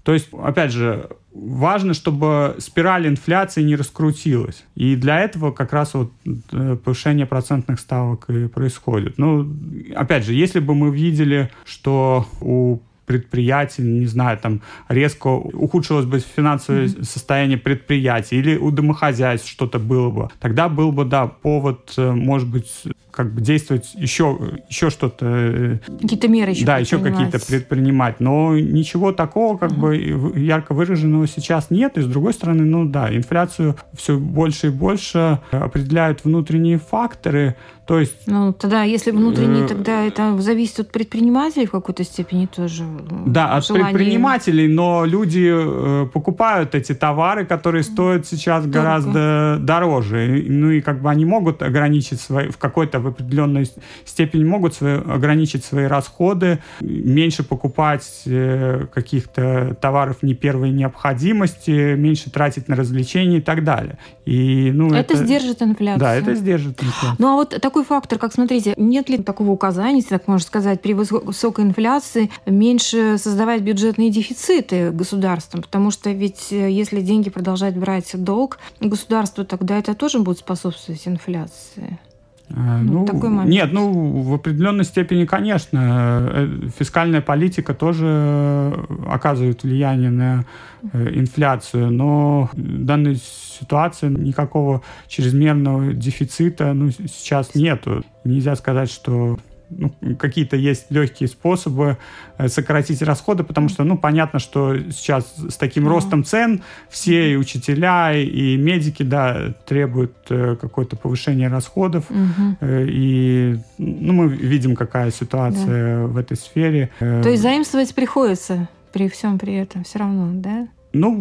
То 0.03 0.13
есть, 0.13 0.29
опять 0.33 0.71
же, 0.71 1.09
важно, 1.33 1.93
чтобы 1.93 2.55
спираль 2.59 3.07
инфляции 3.07 3.63
не 3.63 3.75
раскрутилась. 3.75 4.65
И 4.75 4.95
для 4.95 5.19
этого 5.21 5.51
как 5.51 5.71
раз 5.71 5.93
вот 5.93 6.11
э, 6.25 6.77
повышение 6.83 7.25
процентных 7.25 7.79
ставок 7.79 8.29
и 8.29 8.47
происходит. 8.47 9.17
Ну, 9.17 9.49
опять 9.95 10.25
же, 10.25 10.33
если 10.33 10.59
бы 10.59 10.75
мы 10.75 10.93
видели, 10.93 11.51
что 11.65 12.27
у 12.41 12.79
предприятий, 13.05 13.81
не 13.81 14.05
знаю, 14.05 14.37
там 14.37 14.61
резко 14.89 15.27
ухудшилось 15.27 16.05
бы 16.05 16.19
финансовое 16.19 16.85
mm-hmm. 16.85 17.03
состояние 17.03 17.57
предприятий 17.57 18.37
или 18.37 18.57
у 18.57 18.71
домохозяйств 18.71 19.49
что-то 19.49 19.79
было 19.79 20.09
бы, 20.09 20.29
тогда 20.39 20.69
был 20.69 20.91
бы, 20.91 21.05
да, 21.05 21.27
повод, 21.27 21.93
э, 21.97 22.11
может 22.11 22.47
быть, 22.47 22.83
как 23.13 23.31
бы 23.31 23.41
действовать 23.41 23.91
еще, 23.93 24.37
еще 24.67 24.89
что-то. 24.89 25.25
Э, 25.25 25.77
какие-то 26.01 26.27
меры 26.27 26.51
еще 26.51 26.65
Да, 26.65 26.79
еще 26.79 26.97
какие-то 26.97 27.39
предпринимать. 27.39 28.19
Но 28.19 28.57
ничего 28.57 29.11
такого 29.11 29.57
как 29.57 29.71
uh-huh. 29.71 30.31
бы 30.31 30.39
ярко 30.39 30.73
выраженного 30.73 31.27
сейчас 31.27 31.69
нет. 31.69 31.97
И 31.97 32.01
с 32.01 32.05
другой 32.05 32.33
стороны, 32.33 32.63
ну 32.63 32.85
да, 32.85 33.15
инфляцию 33.15 33.75
все 33.95 34.17
больше 34.17 34.67
и 34.67 34.69
больше 34.71 35.39
определяют 35.51 36.23
внутренние 36.23 36.79
факторы. 36.79 37.55
То 37.85 37.99
есть... 37.99 38.15
Ну, 38.27 38.53
тогда, 38.53 38.83
если 38.83 39.11
внутренние, 39.11 39.65
э, 39.65 39.67
тогда 39.67 40.03
это 40.03 40.39
зависит 40.39 40.79
от 40.79 40.91
предпринимателей 40.91 41.65
в 41.65 41.71
какой-то 41.71 42.03
степени 42.05 42.45
тоже. 42.45 42.83
Да, 43.25 43.55
от 43.55 43.65
желание... 43.65 43.93
предпринимателей, 43.93 44.69
но 44.69 45.03
люди 45.03 45.51
э, 45.53 46.07
покупают 46.13 46.75
эти 46.75 46.93
товары, 46.93 47.45
которые 47.45 47.83
стоят 47.83 48.25
сейчас 48.25 48.65
Дорого. 48.65 48.79
гораздо 48.79 49.57
дороже. 49.59 50.45
Ну 50.47 50.71
и 50.71 50.79
как 50.79 51.01
бы 51.01 51.09
они 51.09 51.25
могут 51.25 51.61
ограничить 51.61 52.21
свои, 52.21 52.47
в 52.47 52.57
какой-то 52.57 52.99
в 53.03 53.07
определенной 53.07 53.69
степени 54.05 54.43
могут 54.43 54.73
свои, 54.73 54.95
ограничить 54.95 55.63
свои 55.63 55.85
расходы, 55.85 56.59
меньше 56.81 57.43
покупать 57.43 58.23
э, 58.25 58.87
каких-то 58.93 59.77
товаров 59.79 60.23
не 60.23 60.33
первой 60.33 60.71
необходимости, 60.71 61.95
меньше 61.95 62.31
тратить 62.31 62.67
на 62.67 62.75
развлечения 62.75 63.37
и 63.37 63.41
так 63.41 63.63
далее. 63.63 63.97
И, 64.25 64.71
ну, 64.73 64.87
это, 64.93 65.13
это 65.13 65.23
сдержит 65.23 65.61
инфляцию. 65.61 65.99
Да, 65.99 66.15
это 66.15 66.35
сдержит 66.35 66.81
инфляцию. 66.81 67.15
Ну 67.19 67.27
а 67.27 67.35
вот 67.35 67.49
такой 67.61 67.83
фактор, 67.83 68.17
как, 68.19 68.33
смотрите, 68.33 68.73
нет 68.77 69.09
ли 69.09 69.17
такого 69.17 69.51
указания, 69.51 69.97
если 69.97 70.09
так 70.09 70.27
можно 70.27 70.45
сказать, 70.45 70.81
при 70.81 70.93
высокой 70.93 71.65
инфляции 71.65 72.31
меньше 72.45 73.17
создавать 73.17 73.61
бюджетные 73.61 74.09
дефициты 74.09 74.91
государством, 74.91 75.61
потому 75.61 75.91
что 75.91 76.09
ведь 76.11 76.51
э, 76.51 76.69
если 76.71 77.01
деньги 77.01 77.29
продолжать 77.29 77.75
брать 77.75 78.11
долг 78.13 78.59
государству, 78.79 79.45
тогда 79.45 79.77
это 79.77 79.93
тоже 79.93 80.19
будет 80.19 80.39
способствовать 80.39 81.07
инфляции. 81.07 81.99
Э, 82.49 82.81
ну, 82.81 82.99
ну, 82.99 83.05
такой 83.05 83.29
момент. 83.29 83.49
Нет, 83.49 83.69
ну, 83.71 84.21
в 84.21 84.33
определенной 84.33 84.83
степени, 84.83 85.25
конечно. 85.25 86.27
Э, 86.31 86.69
фискальная 86.77 87.21
политика 87.21 87.73
тоже 87.73 88.73
оказывает 89.07 89.63
влияние 89.63 90.09
на 90.09 90.45
э, 90.91 91.09
инфляцию, 91.13 91.91
но 91.91 92.49
в 92.53 92.85
данной 92.85 93.15
ситуации 93.15 94.09
никакого 94.09 94.81
чрезмерного 95.07 95.93
дефицита 95.93 96.73
ну, 96.73 96.91
сейчас 96.91 97.55
нету. 97.55 98.03
Нельзя 98.23 98.55
сказать, 98.55 98.91
что 98.91 99.39
ну, 99.77 100.15
какие-то 100.15 100.55
есть 100.55 100.85
легкие 100.89 101.27
способы 101.27 101.97
э, 102.37 102.47
сократить 102.47 103.01
расходы, 103.01 103.43
потому 103.43 103.69
что, 103.69 103.83
ну, 103.83 103.97
понятно, 103.97 104.39
что 104.39 104.77
сейчас 104.91 105.33
с 105.37 105.55
таким 105.55 105.87
ростом 105.87 106.23
цен 106.23 106.63
все 106.89 107.33
и 107.33 107.35
учителя, 107.35 108.13
и 108.13 108.57
медики, 108.57 109.03
да, 109.03 109.53
требуют 109.65 110.13
э, 110.29 110.55
какое-то 110.59 110.95
повышение 110.95 111.47
расходов, 111.47 112.05
угу. 112.09 112.57
и, 112.61 113.57
ну, 113.77 114.13
мы 114.13 114.27
видим, 114.27 114.75
какая 114.75 115.11
ситуация 115.11 116.01
да. 116.01 116.07
в 116.07 116.17
этой 116.17 116.37
сфере. 116.37 116.89
То 116.99 117.29
есть 117.29 117.41
заимствовать 117.41 117.93
приходится 117.93 118.67
при 118.93 119.09
всем 119.09 119.39
при 119.39 119.55
этом 119.55 119.83
все 119.83 119.99
равно, 119.99 120.29
да? 120.33 120.67
Ну, 120.93 121.17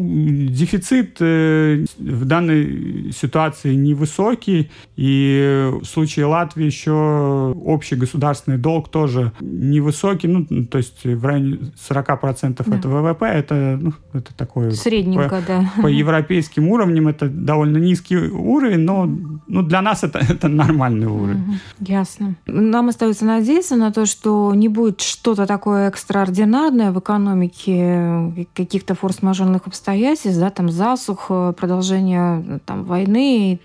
дефицит 0.50 1.16
э, 1.20 1.84
в 1.98 2.24
данной 2.24 3.10
ситуации 3.12 3.74
невысокий, 3.74 4.70
и 4.96 5.70
в 5.80 5.84
случае 5.84 6.26
Латвии 6.26 6.66
еще 6.66 7.54
общий 7.64 7.96
государственный 7.96 8.58
долг 8.58 8.90
тоже 8.90 9.32
невысокий, 9.40 10.28
ну, 10.28 10.44
то 10.66 10.78
есть 10.78 11.04
в 11.04 11.24
районе 11.24 11.72
40% 11.88 12.62
да. 12.66 12.76
это 12.76 12.88
ВВП, 12.88 13.24
это, 13.24 13.78
ну, 13.80 13.92
это 14.12 14.34
такое... 14.34 14.72
Средненько, 14.72 15.40
по, 15.40 15.46
да. 15.46 15.72
По 15.82 15.86
европейским 15.86 16.68
уровням 16.68 17.08
это 17.08 17.28
довольно 17.28 17.78
низкий 17.78 18.16
уровень, 18.16 18.80
но 18.80 19.06
ну, 19.06 19.62
для 19.62 19.82
нас 19.82 20.04
это, 20.04 20.18
это 20.28 20.48
нормальный 20.48 21.06
уровень. 21.06 21.58
Ясно. 21.80 22.36
Нам 22.46 22.88
остается 22.88 23.24
надеяться 23.24 23.76
на 23.76 23.92
то, 23.92 24.06
что 24.06 24.54
не 24.54 24.68
будет 24.68 25.00
что-то 25.00 25.46
такое 25.46 25.88
экстраординарное 25.88 26.92
в 26.92 26.98
экономике, 26.98 28.46
каких-то 28.54 28.94
форс-мажорных 28.94 29.61
определенных 29.62 29.66
обстоятельств, 29.66 30.40
да, 30.40 30.50
там 30.50 30.70
засух, 30.70 31.26
э, 31.30 31.52
продолжение 31.56 32.60
там, 32.66 32.84
войны, 32.84 33.58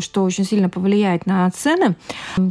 что 0.00 0.24
очень 0.24 0.44
сильно 0.44 0.68
повлияет 0.68 1.26
на 1.26 1.50
цены. 1.50 1.96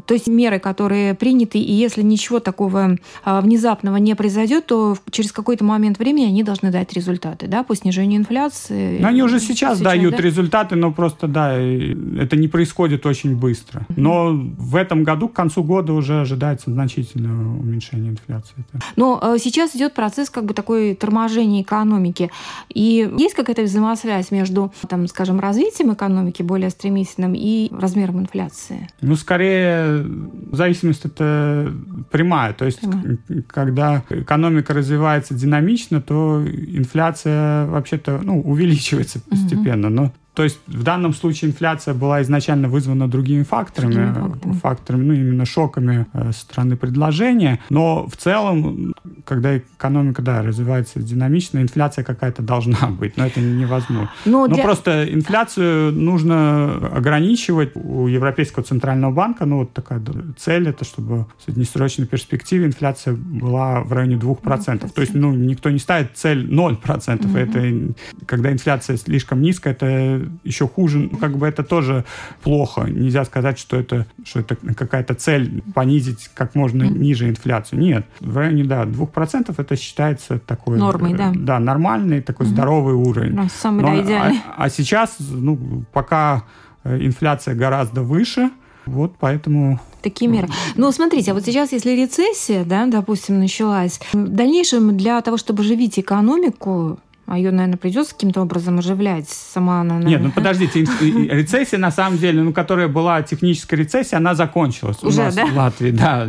То 0.06 0.14
есть 0.14 0.28
меры, 0.28 0.60
которые 0.60 1.14
приняты, 1.14 1.60
и 1.60 1.72
если 1.72 2.02
ничего 2.02 2.40
такого 2.40 2.98
а, 3.24 3.42
внезапного 3.42 3.98
не 3.98 4.16
произойдет, 4.16 4.66
то 4.68 4.98
через 5.12 5.32
какой-то 5.32 5.64
момент 5.64 6.00
времени 6.00 6.26
они 6.26 6.44
должны 6.44 6.72
дать 6.72 6.94
результаты, 6.94 7.48
да, 7.48 7.64
по 7.64 7.76
снижению 7.76 8.20
инфляции. 8.20 9.00
Но 9.00 9.08
они 9.08 9.24
уже 9.24 9.40
сейчас, 9.40 9.78
сейчас 9.78 9.82
дают 9.82 10.16
да? 10.16 10.22
результаты, 10.22 10.76
но 10.76 10.92
просто, 10.92 11.28
да, 11.28 11.54
это 11.54 12.36
не 12.36 12.48
происходит 12.48 13.06
очень 13.06 13.36
быстро. 13.36 13.86
Но 13.96 14.32
в 14.34 14.76
этом 14.76 15.04
году, 15.04 15.28
к 15.28 15.34
концу 15.34 15.64
года 15.64 15.94
уже 15.94 16.22
ожидается 16.22 16.72
значительное 16.72 17.34
уменьшение 17.34 18.12
инфляции. 18.12 18.56
Но 18.96 19.20
э, 19.22 19.38
сейчас 19.40 19.76
идет 19.76 19.94
процесс 19.94 20.30
как 20.30 20.46
бы 20.46 20.54
такой 20.54 20.96
торможения 20.96 21.62
экономики. 21.62 22.30
И 22.74 22.93
есть 22.94 23.36
какая-то 23.36 23.64
взаимосвязь 23.64 24.32
между, 24.32 24.74
там, 24.88 25.08
скажем, 25.08 25.40
развитием 25.40 25.94
экономики 25.94 26.42
более 26.42 26.70
стремительным 26.70 27.34
и 27.36 27.70
размером 27.72 28.20
инфляции? 28.20 28.88
Ну, 29.02 29.16
скорее, 29.16 30.06
зависимость 30.52 31.06
это 31.06 31.74
прямая. 32.12 32.54
То 32.54 32.66
есть, 32.66 32.82
прямая. 32.82 33.18
когда 33.48 34.04
экономика 34.10 34.74
развивается 34.74 35.34
динамично, 35.34 36.02
то 36.02 36.44
инфляция 36.46 37.66
вообще-то 37.68 38.20
ну, 38.24 38.42
увеличивается 38.42 39.20
постепенно. 39.22 39.88
Угу. 39.88 39.96
Но 39.96 40.12
то 40.34 40.44
есть 40.44 40.60
в 40.66 40.84
данном 40.84 41.14
случае 41.14 41.52
инфляция 41.52 41.94
была 41.94 42.22
изначально 42.24 42.68
вызвана 42.68 43.08
другими 43.08 43.44
факторами, 43.44 43.94
другими 43.94 44.14
факторами, 44.14 44.60
факторами 44.60 45.04
ну, 45.04 45.14
именно 45.14 45.46
шоками 45.46 46.08
э, 46.14 46.32
стороны 46.32 46.76
предложения. 46.76 47.60
Но 47.70 48.08
в 48.08 48.18
целом, 48.18 48.94
когда 49.26 49.58
экономика 49.58 50.22
да, 50.22 50.42
развивается 50.42 51.00
динамично, 51.00 51.60
инфляция 51.60 52.04
какая-то 52.04 52.42
должна 52.42 52.88
быть, 53.00 53.16
но 53.16 53.28
это 53.28 53.42
невозможно. 53.42 54.12
Но, 54.26 54.48
но 54.48 54.56
для... 54.56 54.64
просто 54.64 55.14
инфляцию 55.14 55.94
нужно 55.94 56.78
ограничивать. 56.94 57.72
У 57.76 58.08
Европейского 58.08 58.64
центрального 58.64 59.12
банка 59.12 59.46
ну, 59.46 59.60
вот 59.60 59.74
такая 59.74 60.02
цель, 60.38 60.68
это 60.68 60.84
чтобы 60.84 61.26
в 61.38 61.44
среднесрочной 61.46 62.08
перспективе 62.08 62.66
инфляция 62.66 63.14
была 63.14 63.82
в 63.82 63.94
районе 63.94 64.16
2%. 64.16 64.44
2%. 64.44 64.92
То 64.94 65.02
есть 65.02 65.14
ну, 65.14 65.34
никто 65.34 65.70
не 65.70 65.80
ставит 65.80 66.12
цель 66.16 66.48
0%. 66.52 67.26
Угу. 67.26 67.38
Это, 67.38 67.94
когда 68.26 68.52
инфляция 68.52 68.98
слишком 68.98 69.42
низкая, 69.42 69.74
это 69.74 70.23
еще 70.44 70.68
хуже, 70.68 71.10
ну, 71.12 71.18
как 71.18 71.38
бы 71.38 71.48
это 71.48 71.64
тоже 71.64 72.06
плохо. 72.42 72.84
Нельзя 72.84 73.26
сказать, 73.26 73.60
что 73.60 73.78
это, 73.78 74.06
что 74.24 74.40
это 74.40 74.56
какая-то 74.56 75.16
цель 75.16 75.62
понизить 75.74 76.30
как 76.34 76.56
можно 76.56 76.84
ниже 76.84 77.30
инфляцию. 77.30 77.80
Нет, 77.80 78.06
в 78.20 78.38
районе, 78.38 78.64
да, 78.64 78.84
2% 78.84 79.54
это 79.58 79.76
считается 79.76 80.40
такой... 80.40 80.78
Нормой, 80.78 81.14
да. 81.14 81.32
Да, 81.36 81.60
нормальный, 81.60 82.22
такой 82.22 82.46
угу. 82.46 82.54
здоровый 82.54 82.96
уровень. 82.96 83.36
Да, 83.36 83.48
самый, 83.50 83.82
Но, 83.82 83.96
да, 83.96 84.02
идеальный. 84.02 84.42
А, 84.58 84.66
а 84.66 84.70
сейчас, 84.70 85.16
ну, 85.20 85.84
пока 85.92 86.44
э, 86.84 86.98
инфляция 87.06 87.56
гораздо 87.56 88.02
выше, 88.02 88.50
вот 88.86 89.16
поэтому 89.20 89.80
такие 90.02 90.30
меры. 90.30 90.50
Но 90.76 90.92
смотрите, 90.92 91.32
а 91.32 91.34
вот 91.34 91.46
сейчас, 91.46 91.72
если 91.72 91.92
рецессия, 91.92 92.66
да, 92.66 92.86
допустим, 92.86 93.40
началась, 93.40 94.00
в 94.12 94.28
дальнейшем 94.28 94.98
для 94.98 95.22
того, 95.22 95.38
чтобы 95.38 95.64
живить 95.64 95.98
экономику, 95.98 97.00
а 97.26 97.38
ее, 97.38 97.52
наверное, 97.52 97.78
придется 97.78 98.14
каким-то 98.14 98.42
образом 98.42 98.80
оживлять. 98.80 99.30
Сама 99.30 99.82
она... 99.82 99.96
Наверное... 99.96 100.12
Нет, 100.12 100.22
ну 100.24 100.32
подождите, 100.32 100.82
рецессия, 101.02 101.80
на 101.80 101.90
самом 101.90 102.18
деле, 102.18 102.42
ну, 102.44 102.52
которая 102.52 102.90
была 102.90 103.22
техническая 103.22 103.80
рецессия, 103.80 104.18
она 104.18 104.36
закончилась 104.36 105.02
Уже, 105.02 105.22
у 105.22 105.24
нас 105.26 105.36
да? 105.36 105.46
в 105.46 105.56
Латвии. 105.56 105.92
Да. 105.92 106.28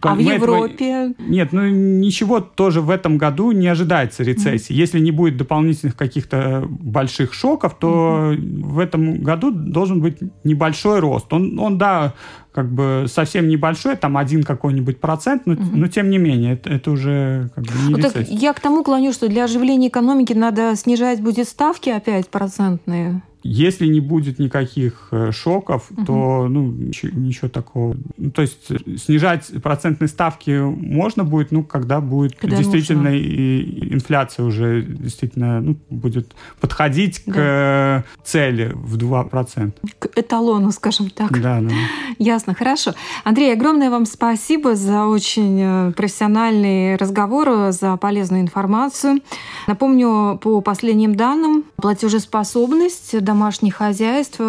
А 0.00 0.14
Мы 0.14 0.16
в 0.16 0.20
Европе? 0.20 1.10
Этого... 1.10 1.28
Нет, 1.28 1.52
ну 1.52 1.68
ничего 1.68 2.38
тоже 2.38 2.80
в 2.80 2.90
этом 2.90 3.18
году 3.18 3.50
не 3.50 3.66
ожидается 3.66 4.22
рецессии. 4.22 4.72
Mm-hmm. 4.72 4.78
Если 4.78 5.00
не 5.00 5.10
будет 5.10 5.36
дополнительных 5.36 5.96
каких-то 5.96 6.64
больших 6.68 7.34
шоков, 7.34 7.76
то 7.76 8.32
mm-hmm. 8.32 8.62
в 8.62 8.78
этом 8.78 9.22
году 9.22 9.50
должен 9.50 10.00
быть 10.00 10.18
небольшой 10.44 11.00
рост. 11.00 11.32
Он, 11.32 11.58
он 11.58 11.78
да, 11.78 12.14
как 12.58 12.72
бы 12.72 13.04
совсем 13.06 13.46
небольшой, 13.46 13.94
там 13.94 14.16
один 14.16 14.42
какой-нибудь 14.42 14.98
процент, 14.98 15.46
но, 15.46 15.52
угу. 15.52 15.62
но 15.74 15.86
тем 15.86 16.10
не 16.10 16.18
менее, 16.18 16.54
это, 16.54 16.70
это 16.70 16.90
уже 16.90 17.50
как 17.54 17.62
бы 17.62 17.70
не 17.86 17.94
вот 17.94 18.02
так 18.02 18.28
Я 18.28 18.52
к 18.52 18.58
тому 18.58 18.82
клоню, 18.82 19.12
что 19.12 19.28
для 19.28 19.44
оживления 19.44 19.86
экономики 19.86 20.32
надо 20.32 20.74
снижать 20.74 21.20
будет 21.20 21.48
ставки 21.48 21.88
опять 21.88 22.28
процентные. 22.28 23.22
Если 23.42 23.86
не 23.86 24.00
будет 24.00 24.38
никаких 24.38 25.08
э, 25.12 25.30
шоков, 25.32 25.90
угу. 25.90 26.04
то 26.04 26.48
ну, 26.48 26.70
ничего, 26.70 27.12
ничего 27.16 27.48
такого. 27.48 27.96
Ну, 28.16 28.30
то 28.30 28.42
есть 28.42 28.68
снижать 29.00 29.50
процентные 29.62 30.08
ставки 30.08 30.60
можно 30.60 31.24
будет, 31.24 31.52
ну, 31.52 31.62
когда 31.62 32.00
будет 32.00 32.36
когда 32.36 32.56
действительно 32.56 33.08
и 33.08 33.94
инфляция 33.94 34.44
уже 34.44 34.82
действительно 34.82 35.60
ну, 35.60 35.76
будет 35.88 36.34
подходить 36.60 37.22
да. 37.26 37.32
к 37.32 38.24
цели 38.24 38.72
в 38.74 38.96
2%. 38.96 39.72
К 39.98 40.18
эталону, 40.18 40.72
скажем 40.72 41.10
так. 41.10 41.30
Да, 41.40 41.60
да. 41.60 41.74
Ясно, 42.18 42.54
хорошо. 42.54 42.94
Андрей, 43.24 43.52
огромное 43.52 43.90
вам 43.90 44.06
спасибо 44.06 44.74
за 44.74 45.06
очень 45.06 45.60
э, 45.60 45.92
профессиональный 45.92 46.96
разговор, 46.96 47.70
за 47.70 47.96
полезную 47.96 48.42
информацию. 48.42 49.20
Напомню, 49.66 50.38
по 50.42 50.60
последним 50.60 51.14
данным, 51.14 51.64
платежеспособность 51.76 53.22
домашних 53.28 53.74
хозяйств 53.74 54.40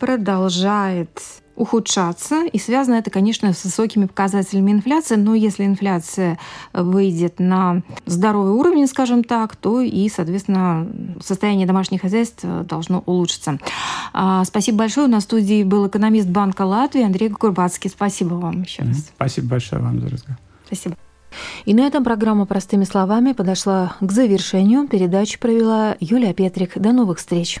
продолжает 0.00 1.20
ухудшаться. 1.54 2.46
И 2.46 2.58
связано 2.58 2.96
это, 2.96 3.10
конечно, 3.12 3.52
с 3.52 3.62
высокими 3.62 4.06
показателями 4.06 4.72
инфляции. 4.72 5.14
Но 5.14 5.36
если 5.36 5.64
инфляция 5.64 6.36
выйдет 6.72 7.38
на 7.38 7.82
здоровый 8.06 8.54
уровень, 8.54 8.88
скажем 8.88 9.22
так, 9.22 9.54
то 9.54 9.80
и, 9.80 10.08
соответственно, 10.08 10.88
состояние 11.22 11.68
домашних 11.68 12.00
хозяйств 12.00 12.44
должно 12.44 13.04
улучшиться. 13.06 13.60
А, 14.12 14.44
спасибо 14.44 14.78
большое. 14.78 15.06
У 15.06 15.10
нас 15.10 15.22
в 15.22 15.26
студии 15.26 15.62
был 15.62 15.86
экономист 15.86 16.28
Банка 16.28 16.62
Латвии 16.62 17.04
Андрей 17.04 17.28
Курбацкий. 17.28 17.88
Спасибо 17.88 18.34
вам 18.34 18.62
еще 18.62 18.82
раз. 18.82 18.98
Спасибо 19.14 19.50
большое 19.50 19.80
вам 19.80 20.00
за 20.00 20.08
разговор. 20.08 20.38
Спасибо. 20.66 20.96
И 21.66 21.74
на 21.74 21.86
этом 21.86 22.02
программа 22.02 22.46
«Простыми 22.46 22.82
словами» 22.82 23.30
подошла 23.30 23.96
к 24.00 24.10
завершению. 24.10 24.88
Передачу 24.88 25.38
провела 25.38 25.96
Юлия 26.00 26.34
Петрик. 26.34 26.76
До 26.76 26.90
новых 26.90 27.18
встреч. 27.18 27.60